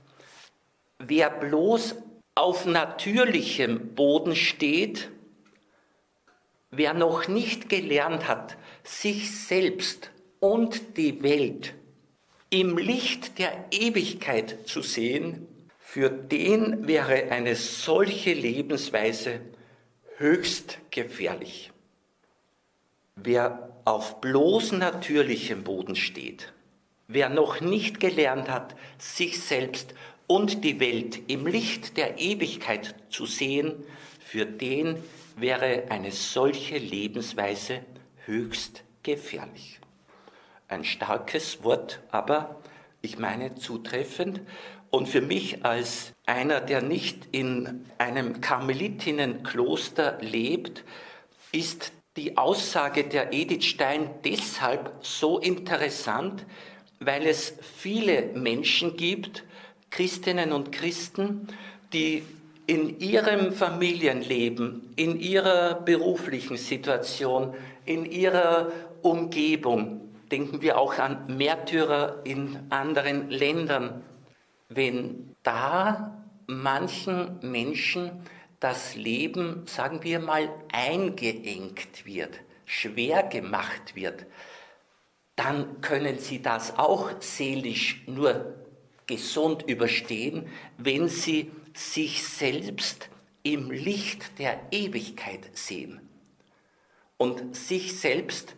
wer 0.98 1.30
bloß 1.30 1.96
auf 2.36 2.66
natürlichem 2.66 3.94
Boden 3.94 4.36
steht, 4.36 5.10
Wer 6.76 6.92
noch 6.92 7.28
nicht 7.28 7.68
gelernt 7.68 8.26
hat, 8.26 8.56
sich 8.82 9.30
selbst 9.30 10.10
und 10.40 10.96
die 10.96 11.22
Welt 11.22 11.74
im 12.54 12.78
Licht 12.78 13.40
der 13.40 13.64
Ewigkeit 13.72 14.58
zu 14.64 14.80
sehen, 14.80 15.48
für 15.80 16.08
den 16.08 16.86
wäre 16.86 17.32
eine 17.32 17.56
solche 17.56 18.32
Lebensweise 18.32 19.40
höchst 20.18 20.78
gefährlich. 20.92 21.72
Wer 23.16 23.80
auf 23.84 24.20
bloß 24.20 24.70
natürlichem 24.70 25.64
Boden 25.64 25.96
steht, 25.96 26.52
wer 27.08 27.28
noch 27.28 27.60
nicht 27.60 27.98
gelernt 27.98 28.48
hat, 28.48 28.76
sich 28.98 29.40
selbst 29.40 29.92
und 30.28 30.62
die 30.62 30.78
Welt 30.78 31.22
im 31.26 31.48
Licht 31.48 31.96
der 31.96 32.20
Ewigkeit 32.20 32.94
zu 33.10 33.26
sehen, 33.26 33.82
für 34.20 34.46
den 34.46 35.02
wäre 35.36 35.86
eine 35.88 36.12
solche 36.12 36.78
Lebensweise 36.78 37.80
höchst 38.26 38.84
gefährlich. 39.02 39.80
Ein 40.68 40.84
starkes 40.84 41.62
Wort, 41.62 42.00
aber 42.10 42.60
ich 43.02 43.18
meine 43.18 43.54
zutreffend. 43.54 44.40
Und 44.90 45.08
für 45.08 45.20
mich 45.20 45.64
als 45.64 46.12
einer, 46.24 46.60
der 46.60 46.80
nicht 46.80 47.28
in 47.32 47.84
einem 47.98 48.40
Karmelitinnenkloster 48.40 50.18
lebt, 50.20 50.84
ist 51.52 51.92
die 52.16 52.36
Aussage 52.36 53.04
der 53.04 53.32
Edith 53.32 53.64
Stein 53.64 54.08
deshalb 54.24 54.94
so 55.02 55.38
interessant, 55.38 56.46
weil 57.00 57.26
es 57.26 57.54
viele 57.60 58.30
Menschen 58.34 58.96
gibt, 58.96 59.44
Christinnen 59.90 60.52
und 60.52 60.72
Christen, 60.72 61.48
die 61.92 62.24
in 62.66 62.98
ihrem 62.98 63.52
Familienleben, 63.52 64.92
in 64.96 65.20
ihrer 65.20 65.74
beruflichen 65.74 66.56
Situation, 66.56 67.54
in 67.84 68.06
ihrer 68.06 68.72
Umgebung, 69.02 70.13
denken 70.34 70.62
wir 70.62 70.78
auch 70.78 70.98
an 70.98 71.36
Märtyrer 71.36 72.22
in 72.24 72.66
anderen 72.70 73.30
Ländern, 73.30 74.02
wenn 74.68 75.36
da 75.44 76.24
manchen 76.48 77.38
Menschen 77.40 78.10
das 78.58 78.96
Leben, 78.96 79.64
sagen 79.68 80.02
wir 80.02 80.18
mal, 80.18 80.48
eingeengt 80.72 82.04
wird, 82.04 82.40
schwer 82.64 83.22
gemacht 83.22 83.94
wird, 83.94 84.26
dann 85.36 85.80
können 85.80 86.18
sie 86.18 86.42
das 86.42 86.78
auch 86.80 87.12
seelisch 87.20 88.02
nur 88.08 88.56
gesund 89.06 89.62
überstehen, 89.68 90.48
wenn 90.78 91.08
sie 91.08 91.52
sich 91.74 92.24
selbst 92.24 93.08
im 93.44 93.70
Licht 93.70 94.36
der 94.40 94.60
Ewigkeit 94.72 95.56
sehen. 95.56 96.00
Und 97.18 97.54
sich 97.54 98.00
selbst 98.00 98.56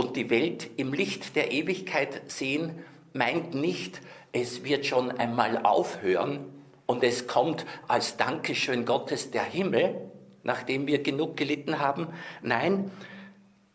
und 0.00 0.16
die 0.16 0.30
Welt 0.30 0.70
im 0.78 0.94
Licht 0.94 1.36
der 1.36 1.52
Ewigkeit 1.52 2.22
sehen, 2.30 2.72
meint 3.12 3.54
nicht, 3.54 4.00
es 4.32 4.64
wird 4.64 4.86
schon 4.86 5.10
einmal 5.10 5.58
aufhören 5.58 6.46
und 6.86 7.04
es 7.04 7.26
kommt 7.26 7.66
als 7.86 8.16
Dankeschön 8.16 8.86
Gottes 8.86 9.30
der 9.30 9.44
Himmel, 9.44 10.10
nachdem 10.42 10.86
wir 10.86 11.02
genug 11.02 11.36
gelitten 11.36 11.80
haben. 11.80 12.06
Nein, 12.40 12.90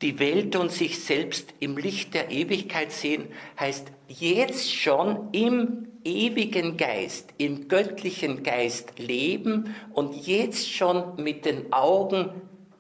die 0.01 0.17
Welt 0.17 0.55
und 0.55 0.72
sich 0.72 1.03
selbst 1.03 1.53
im 1.60 1.77
Licht 1.77 2.15
der 2.15 2.32
Ewigkeit 2.32 2.91
sehen, 2.91 3.25
heißt 3.60 3.91
jetzt 4.08 4.74
schon 4.74 5.29
im 5.32 5.89
ewigen 6.03 6.75
Geist, 6.75 7.36
im 7.38 7.67
göttlichen 7.67 8.41
Geist 8.41 8.98
leben 8.98 9.75
und 9.94 10.25
jetzt 10.25 10.72
schon 10.72 11.22
mit 11.22 11.46
den 11.46 11.72
Augen 11.72 12.32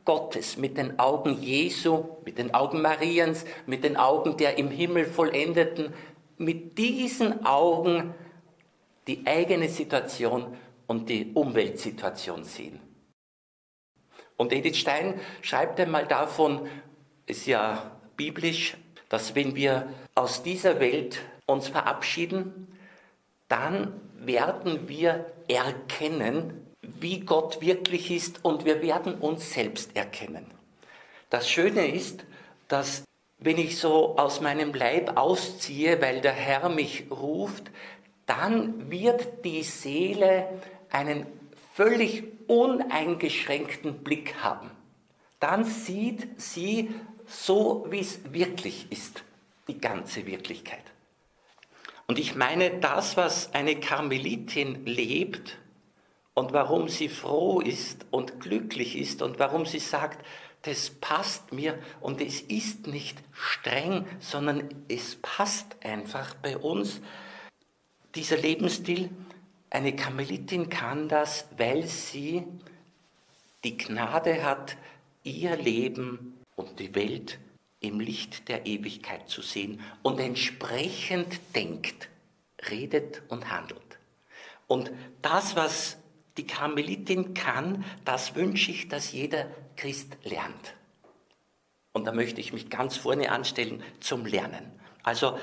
Gottes, 0.05 0.57
mit 0.57 0.77
den 0.77 0.99
Augen 0.99 1.41
Jesu, 1.41 2.05
mit 2.23 2.37
den 2.37 2.53
Augen 2.53 2.81
Mariens, 2.81 3.43
mit 3.65 3.83
den 3.83 3.97
Augen 3.97 4.37
der 4.37 4.57
im 4.57 4.69
Himmel 4.69 5.05
vollendeten, 5.05 5.93
mit 6.37 6.77
diesen 6.77 7.45
Augen 7.45 8.13
die 9.07 9.25
eigene 9.25 9.67
Situation 9.67 10.55
und 10.87 11.09
die 11.09 11.31
Umweltsituation 11.33 12.43
sehen. 12.43 12.79
Und 14.37 14.53
Edith 14.53 14.77
Stein 14.77 15.19
schreibt 15.41 15.79
einmal 15.79 16.07
davon, 16.07 16.67
ist 17.25 17.47
ja 17.47 17.91
biblisch, 18.15 18.77
dass 19.09 19.35
wenn 19.35 19.55
wir 19.55 19.89
aus 20.13 20.43
dieser 20.43 20.79
Welt 20.79 21.21
uns 21.45 21.67
verabschieden, 21.67 22.67
dann 23.47 23.99
werden 24.17 24.87
wir 24.87 25.25
erkennen, 25.47 26.64
wie 27.05 27.19
Gott 27.19 27.61
wirklich 27.61 28.09
ist 28.09 28.43
und 28.43 28.65
wir 28.65 28.81
werden 28.81 29.13
uns 29.19 29.53
selbst 29.53 29.95
erkennen. 29.95 30.47
Das 31.29 31.47
Schöne 31.47 31.87
ist, 31.87 32.25
dass 32.67 33.03
wenn 33.37 33.59
ich 33.59 33.77
so 33.77 34.17
aus 34.17 34.41
meinem 34.41 34.73
Leib 34.73 35.15
ausziehe, 35.15 36.01
weil 36.01 36.21
der 36.21 36.31
Herr 36.31 36.67
mich 36.67 37.05
ruft, 37.11 37.69
dann 38.25 38.89
wird 38.89 39.45
die 39.45 39.61
Seele 39.61 40.49
einen 40.89 41.27
völlig 41.75 42.23
uneingeschränkten 42.47 44.03
Blick 44.03 44.41
haben. 44.41 44.71
Dann 45.39 45.63
sieht 45.63 46.41
sie 46.41 46.89
so, 47.27 47.85
wie 47.87 47.99
es 47.99 48.33
wirklich 48.33 48.87
ist, 48.91 49.23
die 49.67 49.77
ganze 49.77 50.25
Wirklichkeit. 50.25 50.81
Und 52.07 52.17
ich 52.17 52.33
meine, 52.33 52.79
das, 52.79 53.15
was 53.15 53.53
eine 53.53 53.79
Karmelitin 53.79 54.87
lebt 54.87 55.59
und 56.35 56.53
warum 56.53 56.89
sie 56.89 57.09
froh 57.09 57.61
ist 57.61 58.05
und 58.11 58.39
glücklich 58.39 58.95
ist 58.97 59.23
und 59.23 59.39
warum 59.39 59.65
sie 59.65 59.79
sagt, 59.79 60.23
das 60.61 60.89
passt 60.89 61.53
mir 61.53 61.79
und 62.01 62.21
es 62.21 62.41
ist 62.41 62.87
nicht 62.87 63.17
streng, 63.31 64.05
sondern 64.19 64.69
es 64.87 65.15
passt 65.21 65.75
einfach 65.83 66.35
bei 66.35 66.57
uns. 66.57 67.01
Dieser 68.15 68.37
Lebensstil, 68.37 69.09
eine 69.69 69.95
Karmelitin 69.95 70.69
kann 70.69 71.07
das, 71.07 71.47
weil 71.57 71.83
sie 71.83 72.43
die 73.63 73.77
Gnade 73.77 74.43
hat, 74.43 74.75
ihr 75.23 75.55
Leben 75.55 76.37
und 76.55 76.79
die 76.79 76.93
Welt 76.95 77.39
im 77.79 77.99
Licht 77.99 78.49
der 78.49 78.65
Ewigkeit 78.65 79.29
zu 79.29 79.41
sehen 79.41 79.81
und 80.01 80.19
entsprechend 80.19 81.39
denkt, 81.55 82.09
redet 82.69 83.21
und 83.29 83.51
handelt. 83.51 83.99
Und 84.67 84.91
das, 85.21 85.55
was 85.55 85.97
die 86.37 86.47
Karmelitin 86.47 87.33
kann, 87.33 87.85
das 88.03 88.35
wünsche 88.35 88.71
ich, 88.71 88.87
dass 88.87 89.11
jeder 89.11 89.47
Christ 89.75 90.17
lernt. 90.23 90.75
Und 91.93 92.05
da 92.05 92.11
möchte 92.11 92.41
ich 92.41 92.51
mich 92.51 92.69
ganz 92.69 92.97
vorne 92.97 93.31
anstellen 93.31 93.81
zum 94.01 94.25
Lernen. 94.25 94.71
Also, 95.03 95.39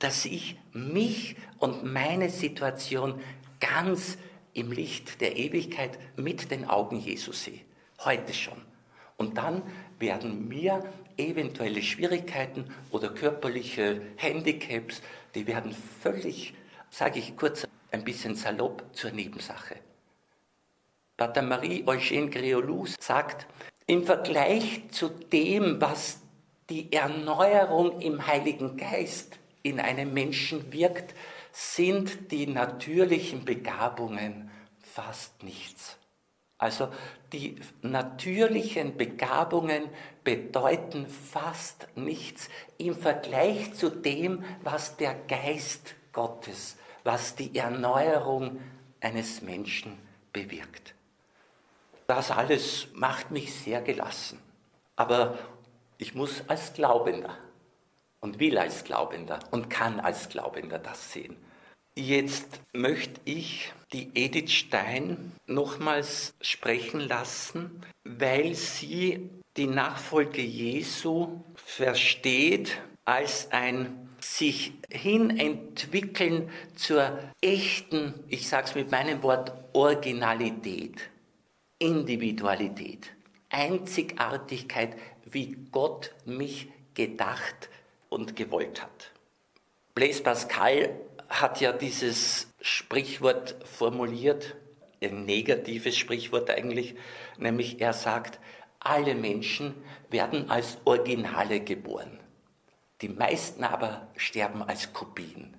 dass 0.00 0.24
ich 0.24 0.56
mich 0.72 1.36
und 1.58 1.84
meine 1.84 2.28
Situation 2.28 3.20
ganz 3.60 4.18
im 4.52 4.72
Licht 4.72 5.20
der 5.20 5.36
Ewigkeit 5.36 5.98
mit 6.16 6.50
den 6.50 6.68
Augen 6.68 6.98
Jesu 6.98 7.32
sehe. 7.32 7.60
Heute 8.04 8.34
schon. 8.34 8.60
Und 9.16 9.38
dann 9.38 9.62
werden 10.00 10.48
mir 10.48 10.82
eventuelle 11.16 11.82
Schwierigkeiten 11.82 12.64
oder 12.90 13.10
körperliche 13.10 14.02
Handicaps, 14.16 15.02
die 15.36 15.46
werden 15.46 15.74
völlig, 16.00 16.54
sage 16.90 17.20
ich 17.20 17.36
kurz 17.36 17.66
ein 17.92 18.02
bisschen 18.02 18.34
salopp, 18.34 18.84
zur 18.92 19.12
Nebensache. 19.12 19.76
Pater 21.22 21.42
Marie-Eugène 21.42 22.30
Griolous 22.30 22.96
sagt, 22.98 23.46
im 23.86 24.02
Vergleich 24.02 24.90
zu 24.90 25.08
dem, 25.08 25.80
was 25.80 26.18
die 26.68 26.92
Erneuerung 26.92 28.00
im 28.00 28.26
Heiligen 28.26 28.76
Geist 28.76 29.38
in 29.62 29.78
einem 29.78 30.12
Menschen 30.12 30.72
wirkt, 30.72 31.14
sind 31.52 32.32
die 32.32 32.48
natürlichen 32.48 33.44
Begabungen 33.44 34.50
fast 34.80 35.44
nichts. 35.44 35.96
Also 36.58 36.88
die 37.32 37.54
natürlichen 37.82 38.96
Begabungen 38.96 39.90
bedeuten 40.24 41.06
fast 41.06 41.86
nichts 41.94 42.48
im 42.78 42.96
Vergleich 42.96 43.74
zu 43.74 43.90
dem, 43.90 44.42
was 44.64 44.96
der 44.96 45.14
Geist 45.28 45.94
Gottes, 46.12 46.76
was 47.04 47.36
die 47.36 47.56
Erneuerung 47.56 48.58
eines 49.00 49.40
Menschen 49.40 49.96
bewirkt. 50.32 50.96
Das 52.06 52.30
alles 52.30 52.88
macht 52.94 53.30
mich 53.30 53.54
sehr 53.54 53.80
gelassen. 53.80 54.40
Aber 54.96 55.38
ich 55.98 56.14
muss 56.14 56.42
als 56.48 56.72
Glaubender 56.74 57.38
und 58.20 58.38
will 58.38 58.58
als 58.58 58.84
Glaubender 58.84 59.40
und 59.50 59.70
kann 59.70 60.00
als 60.00 60.28
Glaubender 60.28 60.78
das 60.78 61.12
sehen. 61.12 61.36
Jetzt 61.94 62.60
möchte 62.72 63.20
ich 63.24 63.72
die 63.92 64.10
Edith 64.14 64.50
Stein 64.50 65.32
nochmals 65.46 66.34
sprechen 66.40 67.00
lassen, 67.00 67.82
weil 68.04 68.54
sie 68.54 69.28
die 69.58 69.66
Nachfolge 69.66 70.40
Jesu 70.40 71.42
versteht 71.54 72.78
als 73.04 73.52
ein 73.52 74.08
sich 74.20 74.72
hinentwickeln 74.90 76.50
zur 76.74 77.18
echten, 77.42 78.14
ich 78.28 78.48
sage 78.48 78.68
es 78.68 78.74
mit 78.74 78.90
meinem 78.90 79.22
Wort, 79.22 79.52
Originalität, 79.72 81.10
Individualität, 81.82 83.10
Einzigartigkeit, 83.50 84.96
wie 85.24 85.56
Gott 85.72 86.14
mich 86.24 86.68
gedacht 86.94 87.70
und 88.08 88.36
gewollt 88.36 88.80
hat. 88.80 89.10
Blaise 89.92 90.22
Pascal 90.22 90.94
hat 91.28 91.60
ja 91.60 91.72
dieses 91.72 92.46
Sprichwort 92.60 93.56
formuliert, 93.64 94.54
ein 95.02 95.24
negatives 95.24 95.96
Sprichwort 95.96 96.50
eigentlich, 96.50 96.94
nämlich 97.36 97.80
er 97.80 97.94
sagt, 97.94 98.38
alle 98.78 99.16
Menschen 99.16 99.74
werden 100.08 100.50
als 100.50 100.78
Originale 100.84 101.60
geboren. 101.60 102.20
Die 103.00 103.08
meisten 103.08 103.64
aber 103.64 104.06
sterben 104.16 104.62
als 104.62 104.92
Kopien, 104.92 105.56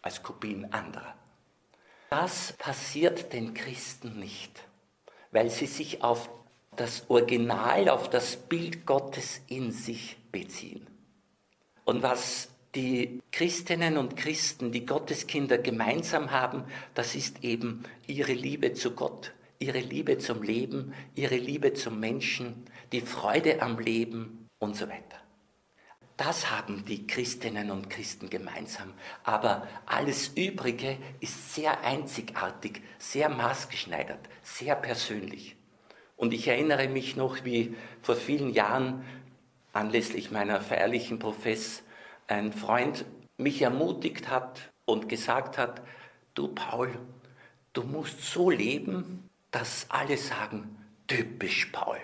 als 0.00 0.22
Kopien 0.22 0.72
anderer. 0.72 1.14
Das 2.08 2.54
passiert 2.56 3.34
den 3.34 3.52
Christen 3.52 4.18
nicht, 4.18 4.64
weil 5.34 5.50
sie 5.50 5.66
sich 5.66 6.02
auf 6.02 6.30
das 6.76 7.04
Original, 7.10 7.88
auf 7.88 8.08
das 8.08 8.36
Bild 8.36 8.86
Gottes 8.86 9.42
in 9.48 9.72
sich 9.72 10.16
beziehen. 10.30 10.86
Und 11.84 12.02
was 12.02 12.48
die 12.74 13.20
Christinnen 13.32 13.98
und 13.98 14.16
Christen, 14.16 14.70
die 14.70 14.86
Gotteskinder 14.86 15.58
gemeinsam 15.58 16.30
haben, 16.30 16.64
das 16.94 17.16
ist 17.16 17.42
eben 17.42 17.82
ihre 18.06 18.32
Liebe 18.32 18.74
zu 18.74 18.92
Gott, 18.92 19.32
ihre 19.58 19.80
Liebe 19.80 20.18
zum 20.18 20.42
Leben, 20.42 20.94
ihre 21.16 21.36
Liebe 21.36 21.74
zum 21.74 21.98
Menschen, 21.98 22.66
die 22.92 23.00
Freude 23.00 23.60
am 23.60 23.78
Leben 23.80 24.48
und 24.60 24.76
so 24.76 24.88
weiter. 24.88 25.23
Das 26.16 26.50
haben 26.50 26.84
die 26.84 27.06
Christinnen 27.06 27.70
und 27.72 27.90
Christen 27.90 28.30
gemeinsam. 28.30 28.92
Aber 29.24 29.66
alles 29.86 30.28
Übrige 30.28 30.96
ist 31.20 31.54
sehr 31.54 31.82
einzigartig, 31.82 32.82
sehr 32.98 33.28
maßgeschneidert, 33.28 34.28
sehr 34.42 34.76
persönlich. 34.76 35.56
Und 36.16 36.32
ich 36.32 36.46
erinnere 36.46 36.88
mich 36.88 37.16
noch, 37.16 37.44
wie 37.44 37.74
vor 38.00 38.14
vielen 38.14 38.50
Jahren 38.50 39.04
anlässlich 39.72 40.30
meiner 40.30 40.60
feierlichen 40.60 41.18
Profess 41.18 41.82
ein 42.28 42.52
Freund 42.52 43.04
mich 43.36 43.60
ermutigt 43.62 44.28
hat 44.28 44.72
und 44.84 45.08
gesagt 45.08 45.58
hat, 45.58 45.82
du 46.34 46.48
Paul, 46.48 46.96
du 47.72 47.82
musst 47.82 48.22
so 48.22 48.50
leben, 48.50 49.28
dass 49.50 49.86
alle 49.90 50.16
sagen, 50.16 50.76
typisch 51.08 51.66
Paul. 51.66 51.98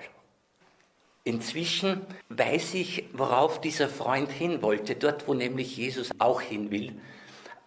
Inzwischen 1.24 2.06
weiß 2.30 2.74
ich, 2.74 3.04
worauf 3.12 3.60
dieser 3.60 3.88
Freund 3.88 4.30
hin 4.30 4.62
wollte, 4.62 4.94
dort 4.94 5.28
wo 5.28 5.34
nämlich 5.34 5.76
Jesus 5.76 6.10
auch 6.18 6.40
hin 6.40 6.70
will, 6.70 6.98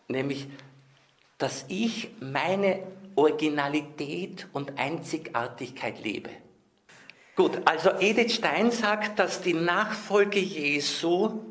nämlich, 0.08 0.48
dass 1.38 1.66
ich 1.68 2.10
meine 2.20 2.80
Originalität 3.16 4.48
und 4.54 4.80
Einzigartigkeit 4.80 6.04
lebe. 6.04 6.32
Gut, 7.36 7.62
also 7.66 7.92
Edith 8.00 8.36
Stein 8.36 8.72
sagt, 8.72 9.20
dass 9.20 9.42
die 9.42 9.54
Nachfolge 9.54 10.40
Jesu 10.40 11.42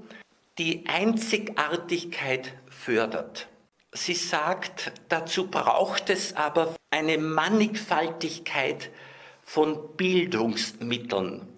die 0.58 0.84
Einzigartigkeit 0.86 2.52
fördert. 2.68 3.48
Sie 3.92 4.14
sagt, 4.14 4.92
dazu 5.08 5.48
braucht 5.48 6.10
es 6.10 6.34
aber 6.34 6.74
eine 6.90 7.18
Mannigfaltigkeit 7.18 8.90
von 9.42 9.96
Bildungsmitteln. 9.96 11.51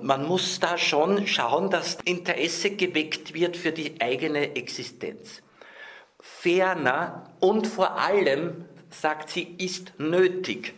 Man 0.00 0.26
muss 0.26 0.58
da 0.58 0.78
schon 0.78 1.26
schauen, 1.26 1.70
dass 1.70 1.98
Interesse 2.04 2.70
geweckt 2.70 3.34
wird 3.34 3.56
für 3.56 3.72
die 3.72 4.00
eigene 4.00 4.56
Existenz. 4.56 5.42
Ferner 6.18 7.30
und 7.40 7.66
vor 7.66 7.98
allem, 7.98 8.64
sagt 8.90 9.30
sie, 9.30 9.42
ist 9.58 9.98
nötig. 9.98 10.74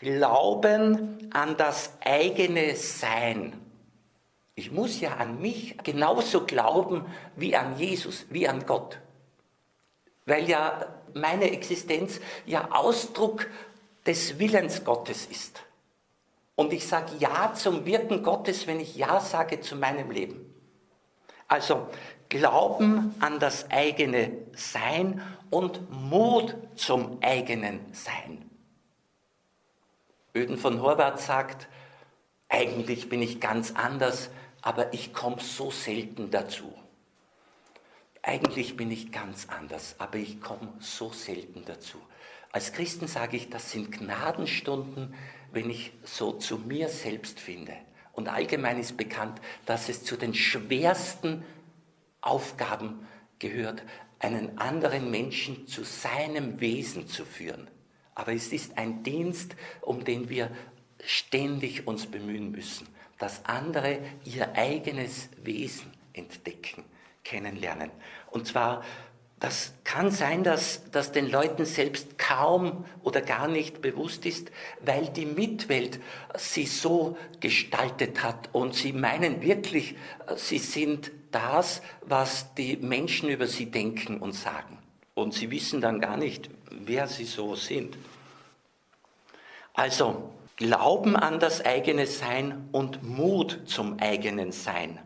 Glauben 0.00 1.30
an 1.32 1.56
das 1.56 1.92
eigene 2.00 2.74
Sein. 2.74 3.52
Ich 4.54 4.72
muss 4.72 5.00
ja 5.00 5.16
an 5.16 5.40
mich 5.40 5.76
genauso 5.84 6.44
glauben 6.46 7.06
wie 7.36 7.54
an 7.54 7.78
Jesus, 7.78 8.26
wie 8.30 8.48
an 8.48 8.66
Gott. 8.66 8.98
Weil 10.26 10.48
ja 10.48 10.86
meine 11.14 11.50
Existenz 11.50 12.20
ja 12.46 12.70
Ausdruck 12.72 13.46
des 14.06 14.38
Willens 14.38 14.84
Gottes 14.84 15.26
ist. 15.26 15.62
Und 16.60 16.74
ich 16.74 16.86
sage 16.86 17.12
Ja 17.18 17.54
zum 17.54 17.86
Wirken 17.86 18.22
Gottes, 18.22 18.66
wenn 18.66 18.80
ich 18.80 18.94
Ja 18.94 19.18
sage 19.18 19.62
zu 19.62 19.76
meinem 19.76 20.10
Leben. 20.10 20.44
Also 21.48 21.88
Glauben 22.28 23.14
an 23.18 23.40
das 23.40 23.70
eigene 23.70 24.32
Sein 24.54 25.22
und 25.48 25.90
Mut 25.90 26.54
zum 26.74 27.16
eigenen 27.22 27.80
Sein. 27.94 28.50
Öden 30.34 30.58
von 30.58 30.82
Horvath 30.82 31.20
sagt, 31.20 31.66
eigentlich 32.50 33.08
bin 33.08 33.22
ich 33.22 33.40
ganz 33.40 33.72
anders, 33.74 34.28
aber 34.60 34.92
ich 34.92 35.14
komme 35.14 35.40
so 35.40 35.70
selten 35.70 36.30
dazu. 36.30 36.74
Eigentlich 38.20 38.76
bin 38.76 38.90
ich 38.90 39.12
ganz 39.12 39.48
anders, 39.48 39.94
aber 39.96 40.18
ich 40.18 40.42
komme 40.42 40.74
so 40.78 41.10
selten 41.10 41.64
dazu. 41.64 41.96
Als 42.52 42.72
Christen 42.72 43.06
sage 43.06 43.36
ich, 43.36 43.48
das 43.48 43.70
sind 43.70 43.92
Gnadenstunden, 43.92 45.14
wenn 45.52 45.70
ich 45.70 45.92
so 46.02 46.32
zu 46.32 46.58
mir 46.58 46.88
selbst 46.88 47.38
finde. 47.40 47.74
Und 48.12 48.28
allgemein 48.28 48.78
ist 48.78 48.96
bekannt, 48.96 49.40
dass 49.66 49.88
es 49.88 50.04
zu 50.04 50.16
den 50.16 50.34
schwersten 50.34 51.44
Aufgaben 52.20 53.06
gehört, 53.38 53.82
einen 54.18 54.58
anderen 54.58 55.10
Menschen 55.10 55.66
zu 55.66 55.84
seinem 55.84 56.60
Wesen 56.60 57.06
zu 57.06 57.24
führen. 57.24 57.68
Aber 58.14 58.32
es 58.32 58.52
ist 58.52 58.76
ein 58.76 59.02
Dienst, 59.02 59.56
um 59.80 60.04
den 60.04 60.28
wir 60.28 60.50
ständig 61.02 61.86
uns 61.86 62.06
bemühen 62.06 62.50
müssen, 62.50 62.86
dass 63.18 63.44
andere 63.46 64.00
ihr 64.24 64.54
eigenes 64.56 65.30
Wesen 65.42 65.90
entdecken, 66.12 66.84
kennenlernen. 67.24 67.90
Und 68.30 68.46
zwar 68.46 68.84
das 69.40 69.72
kann 69.84 70.10
sein, 70.10 70.44
dass 70.44 70.90
das 70.90 71.12
den 71.12 71.28
Leuten 71.28 71.64
selbst 71.64 72.18
kaum 72.18 72.84
oder 73.02 73.22
gar 73.22 73.48
nicht 73.48 73.80
bewusst 73.80 74.26
ist, 74.26 74.52
weil 74.84 75.08
die 75.08 75.24
Mitwelt 75.24 75.98
sie 76.36 76.66
so 76.66 77.16
gestaltet 77.40 78.22
hat 78.22 78.50
und 78.52 78.74
sie 78.74 78.92
meinen 78.92 79.40
wirklich, 79.40 79.96
sie 80.36 80.58
sind 80.58 81.10
das, 81.32 81.80
was 82.02 82.54
die 82.54 82.76
Menschen 82.76 83.30
über 83.30 83.46
sie 83.46 83.70
denken 83.70 84.18
und 84.18 84.34
sagen. 84.34 84.76
Und 85.14 85.32
sie 85.32 85.50
wissen 85.50 85.80
dann 85.80 86.00
gar 86.00 86.18
nicht, 86.18 86.50
wer 86.70 87.08
sie 87.08 87.24
so 87.24 87.56
sind. 87.56 87.96
Also 89.72 90.34
Glauben 90.56 91.16
an 91.16 91.40
das 91.40 91.64
eigene 91.64 92.06
Sein 92.06 92.68
und 92.72 93.02
Mut 93.02 93.62
zum 93.64 93.98
eigenen 93.98 94.52
Sein 94.52 95.00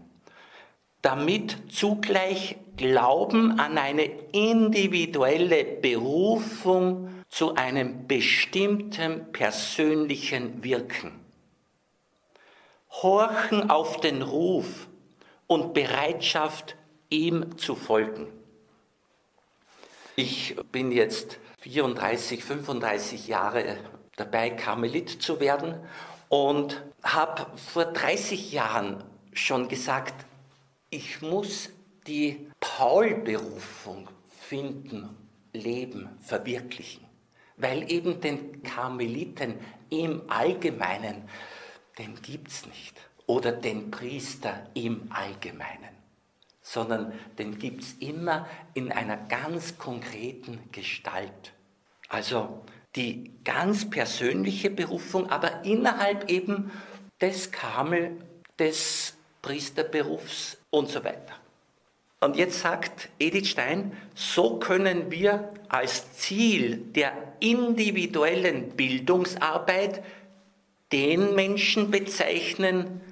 damit 1.04 1.70
zugleich 1.70 2.56
Glauben 2.78 3.60
an 3.60 3.76
eine 3.76 4.04
individuelle 4.32 5.64
Berufung 5.64 7.22
zu 7.28 7.54
einem 7.54 8.08
bestimmten 8.08 9.30
persönlichen 9.30 10.64
Wirken. 10.64 11.12
Horchen 12.90 13.70
auf 13.70 14.00
den 14.00 14.22
Ruf 14.22 14.88
und 15.46 15.74
Bereitschaft, 15.74 16.74
ihm 17.10 17.58
zu 17.58 17.76
folgen. 17.76 18.26
Ich 20.16 20.56
bin 20.72 20.90
jetzt 20.90 21.38
34, 21.60 22.42
35 22.42 23.28
Jahre 23.28 23.76
dabei, 24.16 24.50
Karmelit 24.50 25.10
zu 25.10 25.38
werden 25.38 25.74
und 26.30 26.82
habe 27.02 27.46
vor 27.58 27.84
30 27.84 28.52
Jahren 28.52 29.04
schon 29.34 29.68
gesagt, 29.68 30.14
ich 30.94 31.20
muss 31.22 31.70
die 32.06 32.46
Paul-Berufung 32.60 34.08
finden, 34.48 35.16
leben, 35.52 36.08
verwirklichen. 36.20 37.04
Weil 37.56 37.90
eben 37.90 38.20
den 38.20 38.62
Karmeliten 38.62 39.54
im 39.90 40.22
Allgemeinen, 40.28 41.28
den 41.98 42.14
gibt 42.22 42.48
es 42.48 42.66
nicht. 42.66 42.96
Oder 43.26 43.52
den 43.52 43.90
Priester 43.90 44.68
im 44.74 45.10
Allgemeinen. 45.10 45.94
Sondern 46.62 47.12
den 47.38 47.58
gibt 47.58 47.82
es 47.82 47.94
immer 47.94 48.46
in 48.74 48.92
einer 48.92 49.16
ganz 49.16 49.78
konkreten 49.78 50.60
Gestalt. 50.70 51.52
Also 52.08 52.64
die 52.94 53.32
ganz 53.42 53.90
persönliche 53.90 54.70
Berufung, 54.70 55.28
aber 55.28 55.64
innerhalb 55.64 56.30
eben 56.30 56.70
des 57.20 57.50
Karmel, 57.50 58.16
des 58.58 59.16
Priesterberufs 59.44 60.56
und 60.70 60.88
so 60.88 61.04
weiter. 61.04 61.34
Und 62.20 62.36
jetzt 62.36 62.60
sagt 62.60 63.10
Edith 63.18 63.50
Stein, 63.50 63.94
so 64.14 64.58
können 64.58 65.10
wir 65.10 65.52
als 65.68 66.14
Ziel 66.14 66.78
der 66.78 67.12
individuellen 67.40 68.70
Bildungsarbeit 68.70 70.02
den 70.92 71.34
Menschen 71.34 71.90
bezeichnen, 71.90 73.02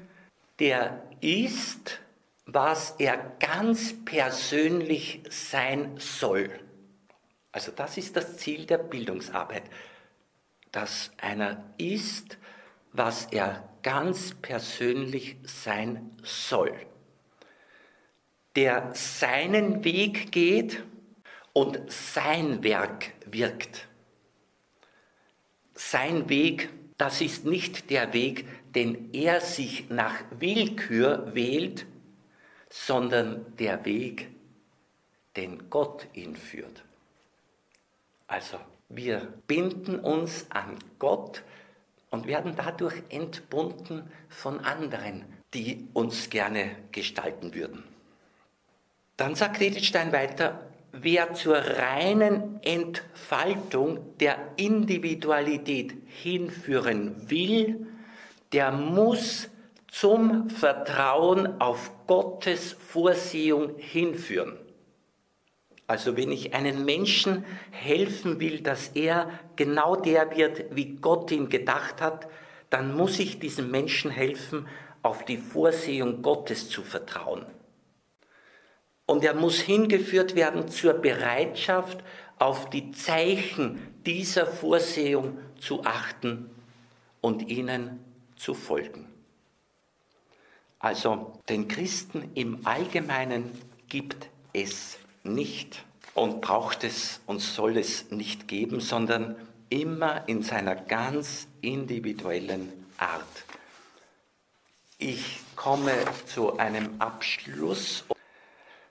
der 0.59 1.03
ist, 1.21 2.01
was 2.47 2.95
er 2.99 3.19
ganz 3.39 3.95
persönlich 4.07 5.21
sein 5.29 5.97
soll. 5.99 6.49
Also 7.53 7.73
das 7.73 7.99
ist 7.99 8.17
das 8.17 8.39
Ziel 8.39 8.65
der 8.65 8.79
Bildungsarbeit, 8.79 9.65
dass 10.71 11.11
einer 11.21 11.63
ist, 11.77 12.39
was 12.95 13.27
er 13.27 13.69
ganz 13.83 14.35
persönlich 14.35 15.37
sein 15.45 16.17
soll 16.23 16.75
der 18.57 18.91
seinen 18.95 19.85
Weg 19.85 20.33
geht 20.33 20.83
und 21.53 21.81
sein 21.91 22.63
Werk 22.63 23.13
wirkt. 23.27 23.89
Sein 25.75 26.29
Weg, 26.29 26.69
das 26.99 27.21
ist 27.21 27.45
nicht 27.45 27.91
der 27.91 28.13
Weg, 28.13 28.47
den 28.75 29.13
er 29.13 29.41
sich 29.41 29.89
nach 29.89 30.23
Willkür 30.39 31.35
wählt, 31.35 31.87
sondern 32.69 33.57
der 33.57 33.85
Weg, 33.85 34.29
den 35.37 35.71
Gott 35.71 36.07
ihn 36.13 36.37
führt. 36.37 36.85
Also 38.27 38.59
wir 38.89 39.33
binden 39.47 39.99
uns 39.99 40.47
an 40.51 40.79
Gott 40.99 41.43
und 42.13 42.27
werden 42.27 42.53
dadurch 42.57 43.03
entbunden 43.09 44.09
von 44.29 44.61
anderen, 44.61 45.25
die 45.55 45.89
uns 45.95 46.31
gerne 46.31 46.71
gestalten 46.93 47.55
würden. 47.55 47.83
Dann 49.17 49.35
sagt 49.35 49.61
Edith 49.61 49.87
Stein 49.87 50.13
weiter, 50.13 50.67
wer 50.93 51.33
zur 51.35 51.57
reinen 51.57 52.63
Entfaltung 52.63 54.17
der 54.19 54.37
Individualität 54.57 55.95
hinführen 56.07 57.31
will, 57.31 57.87
der 58.53 58.71
muss 58.73 59.49
zum 59.89 60.51
Vertrauen 60.51 61.61
auf 61.61 61.93
Gottes 62.07 62.73
Vorsehung 62.73 63.79
hinführen. 63.79 64.59
Also 65.87 66.17
wenn 66.17 66.31
ich 66.31 66.55
einem 66.55 66.85
Menschen 66.85 67.45
helfen 67.71 68.41
will, 68.41 68.61
dass 68.61 68.89
er 68.89 69.31
genau 69.57 69.97
der 69.97 70.37
wird, 70.37 70.75
wie 70.75 70.97
Gott 70.97 71.31
ihn 71.31 71.49
gedacht 71.49 72.01
hat, 72.01 72.29
dann 72.71 72.95
muss 72.97 73.19
ich 73.19 73.39
diesem 73.39 73.71
Menschen 73.71 74.11
helfen, 74.11 74.67
auf 75.03 75.25
die 75.25 75.37
Vorsehung 75.37 76.23
Gottes 76.23 76.69
zu 76.69 76.83
vertrauen. 76.83 77.45
Und 79.05 79.25
er 79.25 79.35
muss 79.35 79.61
hingeführt 79.61 80.35
werden 80.37 80.69
zur 80.69 80.95
Bereitschaft, 80.95 82.03
auf 82.39 82.71
die 82.71 82.93
Zeichen 82.93 83.79
dieser 84.07 84.47
Vorsehung 84.47 85.39
zu 85.61 85.85
achten 85.85 86.51
und 87.21 87.49
ihnen 87.49 88.01
zu 88.37 88.55
folgen. 88.55 89.09
Also 90.79 91.33
den 91.49 91.69
Christen 91.69 92.31
im 92.35 92.67
Allgemeinen 92.67 93.53
gibt 93.89 94.29
es 94.53 94.99
nicht 95.23 95.85
und 96.15 96.41
braucht 96.41 96.85
es 96.85 97.21
und 97.27 97.41
soll 97.41 97.77
es 97.77 98.11
nicht 98.11 98.49
geben, 98.49 98.81
sondern 98.81 99.37
immer 99.69 100.29
in 100.29 100.43
seiner 100.43 100.77
ganz 100.77 101.49
individuellen 101.61 102.87
Art. 102.99 103.45
Ich 104.99 105.41
komme 105.57 105.93
zu 106.27 106.59
einem 106.59 107.01
Abschluss. 107.01 108.05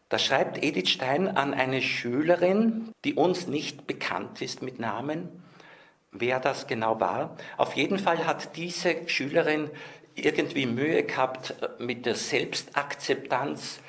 Da 0.10 0.20
schreibt 0.20 0.62
Edith 0.62 0.89
Stein 0.89 1.38
an 1.38 1.54
eine 1.54 1.82
Schülerin, 1.82 2.91
die 3.06 3.13
uns 3.13 3.48
nicht 3.48 3.88
bekannt 3.88 4.41
ist 4.41 4.62
mit 4.62 4.80
Namen, 4.80 5.30
wer 6.12 6.39
das 6.41 6.67
genau 6.67 7.00
war. 7.00 7.38
Auf 7.56 7.76
jeden 7.76 7.98
Fall 7.98 8.26
hat 8.26 8.58
diese 8.58 9.08
Schülerin 9.08 9.70
irgendwie 10.15 10.65
Mühe 10.65 11.04
gehabt 11.04 11.56
mit 11.80 12.06
der 12.06 12.15
Selbstakzeptanz 12.15 13.80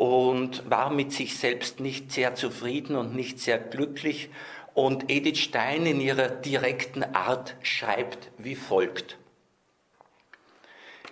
und 0.00 0.70
war 0.70 0.88
mit 0.88 1.12
sich 1.12 1.36
selbst 1.36 1.78
nicht 1.78 2.10
sehr 2.10 2.34
zufrieden 2.34 2.96
und 2.96 3.14
nicht 3.14 3.38
sehr 3.38 3.58
glücklich. 3.58 4.30
Und 4.72 5.10
Edith 5.10 5.40
Stein 5.40 5.84
in 5.84 6.00
ihrer 6.00 6.28
direkten 6.28 7.04
Art 7.04 7.54
schreibt 7.62 8.30
wie 8.38 8.54
folgt. 8.54 9.18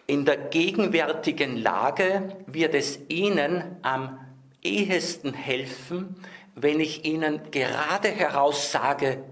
In 0.06 0.24
der 0.24 0.38
gegenwärtigen 0.38 1.58
Lage 1.58 2.34
wird 2.46 2.74
es 2.74 2.98
Ihnen 3.08 3.76
am 3.82 4.20
ehesten 4.62 5.34
helfen, 5.34 6.16
wenn 6.54 6.80
ich 6.80 7.04
Ihnen 7.04 7.50
gerade 7.50 8.08
heraus 8.08 8.72
sage, 8.72 9.22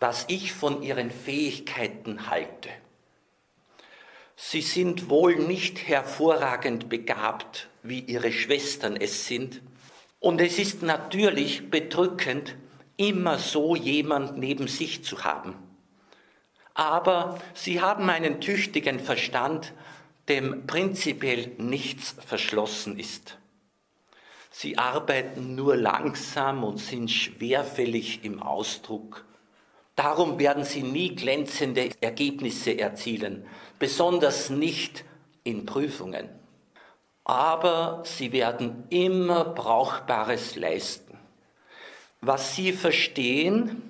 was 0.00 0.24
ich 0.28 0.54
von 0.54 0.82
Ihren 0.82 1.10
Fähigkeiten 1.10 2.30
halte. 2.30 2.70
Sie 4.36 4.60
sind 4.60 5.08
wohl 5.08 5.36
nicht 5.36 5.88
hervorragend 5.88 6.90
begabt, 6.90 7.68
wie 7.82 8.00
ihre 8.00 8.32
Schwestern 8.32 8.94
es 8.94 9.26
sind. 9.26 9.62
Und 10.20 10.40
es 10.42 10.58
ist 10.58 10.82
natürlich 10.82 11.70
bedrückend, 11.70 12.54
immer 12.98 13.38
so 13.38 13.74
jemand 13.74 14.38
neben 14.38 14.68
sich 14.68 15.02
zu 15.04 15.24
haben. 15.24 15.54
Aber 16.74 17.40
sie 17.54 17.80
haben 17.80 18.10
einen 18.10 18.40
tüchtigen 18.40 19.00
Verstand, 19.00 19.72
dem 20.28 20.66
prinzipiell 20.66 21.52
nichts 21.56 22.14
verschlossen 22.26 22.98
ist. 22.98 23.38
Sie 24.50 24.76
arbeiten 24.76 25.54
nur 25.54 25.76
langsam 25.76 26.64
und 26.64 26.78
sind 26.78 27.10
schwerfällig 27.10 28.24
im 28.24 28.42
Ausdruck. 28.42 29.24
Darum 29.96 30.38
werden 30.38 30.64
sie 30.64 30.82
nie 30.82 31.14
glänzende 31.14 31.90
Ergebnisse 32.00 32.78
erzielen, 32.78 33.46
besonders 33.78 34.50
nicht 34.50 35.04
in 35.42 35.64
Prüfungen. 35.64 36.28
Aber 37.24 38.02
sie 38.04 38.30
werden 38.30 38.84
immer 38.90 39.44
Brauchbares 39.44 40.54
leisten. 40.54 41.18
Was 42.20 42.54
sie 42.54 42.72
verstehen, 42.72 43.82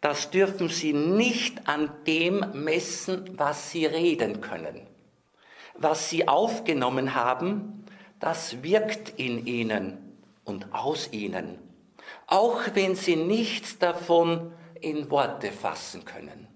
das 0.00 0.30
dürfen 0.30 0.68
sie 0.68 0.92
nicht 0.92 1.66
an 1.68 1.90
dem 2.06 2.44
messen, 2.52 3.38
was 3.38 3.70
sie 3.70 3.86
reden 3.86 4.40
können. 4.40 4.86
Was 5.74 6.10
sie 6.10 6.28
aufgenommen 6.28 7.14
haben, 7.14 7.84
das 8.18 8.62
wirkt 8.62 9.18
in 9.18 9.46
ihnen 9.46 10.16
und 10.44 10.74
aus 10.74 11.12
ihnen, 11.12 11.58
auch 12.26 12.60
wenn 12.74 12.94
sie 12.94 13.16
nichts 13.16 13.78
davon 13.78 14.52
in 14.80 15.10
Worte 15.10 15.52
fassen 15.52 16.04
können. 16.04 16.48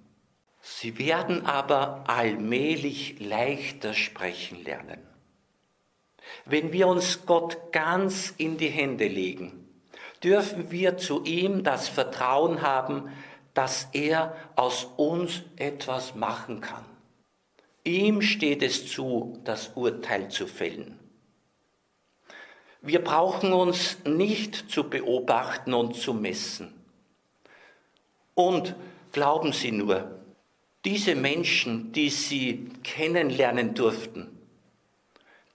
Sie 0.60 0.98
werden 0.98 1.44
aber 1.44 2.04
allmählich 2.06 3.20
leichter 3.20 3.92
sprechen 3.92 4.64
lernen. 4.64 5.00
Wenn 6.46 6.72
wir 6.72 6.88
uns 6.88 7.26
Gott 7.26 7.72
ganz 7.72 8.32
in 8.38 8.56
die 8.56 8.70
Hände 8.70 9.06
legen, 9.06 9.68
dürfen 10.22 10.70
wir 10.70 10.96
zu 10.96 11.22
ihm 11.24 11.62
das 11.62 11.88
Vertrauen 11.88 12.62
haben, 12.62 13.10
dass 13.52 13.88
er 13.92 14.34
aus 14.56 14.88
uns 14.96 15.42
etwas 15.56 16.14
machen 16.14 16.60
kann. 16.60 16.84
Ihm 17.84 18.22
steht 18.22 18.62
es 18.62 18.90
zu, 18.90 19.38
das 19.44 19.72
Urteil 19.74 20.30
zu 20.30 20.46
fällen. 20.46 20.98
Wir 22.80 23.04
brauchen 23.04 23.52
uns 23.52 23.98
nicht 24.04 24.70
zu 24.70 24.88
beobachten 24.88 25.74
und 25.74 25.94
zu 25.94 26.14
messen. 26.14 26.83
Und 28.34 28.74
glauben 29.12 29.52
Sie 29.52 29.72
nur, 29.72 30.18
diese 30.84 31.14
Menschen, 31.14 31.92
die 31.92 32.10
Sie 32.10 32.68
kennenlernen 32.82 33.74
durften, 33.74 34.30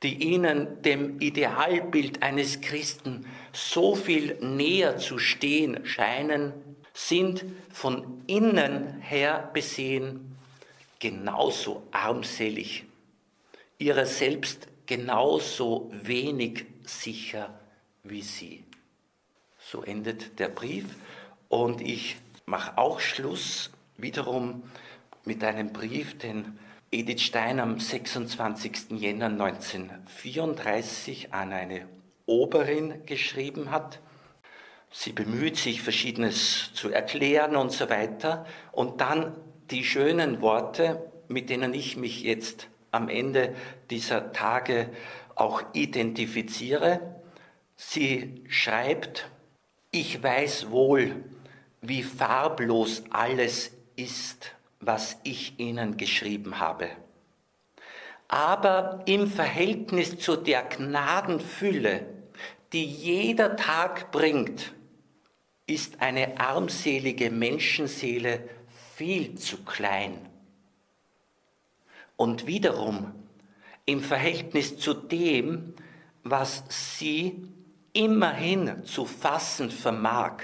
die 0.02 0.16
Ihnen 0.16 0.82
dem 0.82 1.20
Idealbild 1.20 2.24
eines 2.24 2.62
Christen 2.62 3.26
so 3.52 3.96
viel 3.96 4.38
näher 4.42 4.98
zu 4.98 5.20
stehen 5.20 5.86
scheinen, 5.86 6.54
sind 6.94 7.46
von 7.72 8.24
innen 8.28 9.02
her 9.02 9.50
besehen 9.54 10.38
genauso 11.00 11.84
armselig, 11.92 12.86
ihrer 13.78 14.06
selbst 14.06 14.68
genauso 14.86 15.92
wenig 15.94 16.66
sicher 16.84 17.60
wie 18.04 18.22
Sie. 18.22 18.64
So 19.60 19.84
endet 19.84 20.40
der 20.40 20.50
Brief 20.50 20.86
und 21.48 21.82
ich 21.82 22.18
mache 22.50 22.78
auch 22.78 23.00
Schluss 23.00 23.72
wiederum 23.98 24.64
mit 25.24 25.42
einem 25.44 25.72
Brief, 25.72 26.18
den 26.18 26.58
Edith 26.92 27.22
Stein 27.22 27.60
am 27.60 27.80
26. 27.80 28.90
Jänner 28.90 29.28
1934 29.28 31.32
an 31.32 31.54
eine 31.54 31.88
Oberin 32.26 33.06
geschrieben 33.06 33.70
hat. 33.70 34.00
Sie 34.90 35.12
bemüht 35.12 35.58
sich, 35.58 35.84
Verschiedenes 35.84 36.72
zu 36.74 36.90
erklären 36.90 37.56
und 37.56 37.72
so 37.72 37.88
weiter. 37.92 38.48
Und 38.72 39.00
dann 39.00 39.36
die 39.70 39.84
schönen 39.84 40.42
Worte, 40.42 41.12
mit 41.28 41.52
denen 41.52 41.76
ich 41.76 41.98
mich 41.98 42.24
jetzt 42.24 42.68
am 42.90 43.10
Ende 43.10 43.56
dieser 43.92 44.34
Tage 44.34 44.90
auch 45.36 45.62
identifiziere. 45.74 47.22
Sie 47.76 48.44
schreibt, 48.48 49.30
ich 49.92 50.24
weiß 50.24 50.72
wohl, 50.72 51.24
wie 51.82 52.04
farblos 52.04 53.04
alles 53.10 53.72
ist, 53.96 54.56
was 54.80 55.18
ich 55.24 55.60
Ihnen 55.60 55.98
geschrieben 55.98 56.60
habe. 56.60 56.90
Aber 58.28 59.02
im 59.06 59.28
Verhältnis 59.28 60.20
zu 60.20 60.36
der 60.36 60.64
Gnadenfülle, 60.64 62.06
die 62.74 62.86
jeder 62.86 63.56
Tag 63.56 64.12
bringt, 64.12 64.74
ist 65.66 66.02
eine 66.02 66.40
armselige 66.40 67.32
Menschenseele 67.32 68.48
viel 68.96 69.36
zu 69.36 69.64
klein. 69.64 70.30
Und 72.16 72.48
wiederum 72.48 73.14
im 73.86 74.02
Verhältnis 74.02 74.78
zu 74.78 74.94
dem, 74.94 75.74
was 76.24 76.64
sie 76.70 77.48
immerhin 77.94 78.84
zu 78.86 79.06
fassen 79.06 79.72
vermag, 79.72 80.44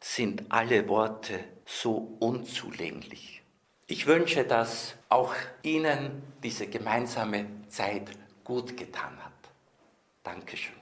sind 0.00 0.44
alle 0.48 0.88
Worte 0.88 1.44
so 1.66 2.16
unzulänglich. 2.18 3.42
Ich 3.86 4.06
wünsche, 4.06 4.44
dass 4.44 4.94
auch 5.08 5.34
Ihnen 5.62 6.22
diese 6.42 6.66
gemeinsame 6.66 7.46
Zeit 7.68 8.10
gut 8.44 8.76
getan 8.76 9.16
hat. 9.22 9.32
Dankeschön. 10.22 10.79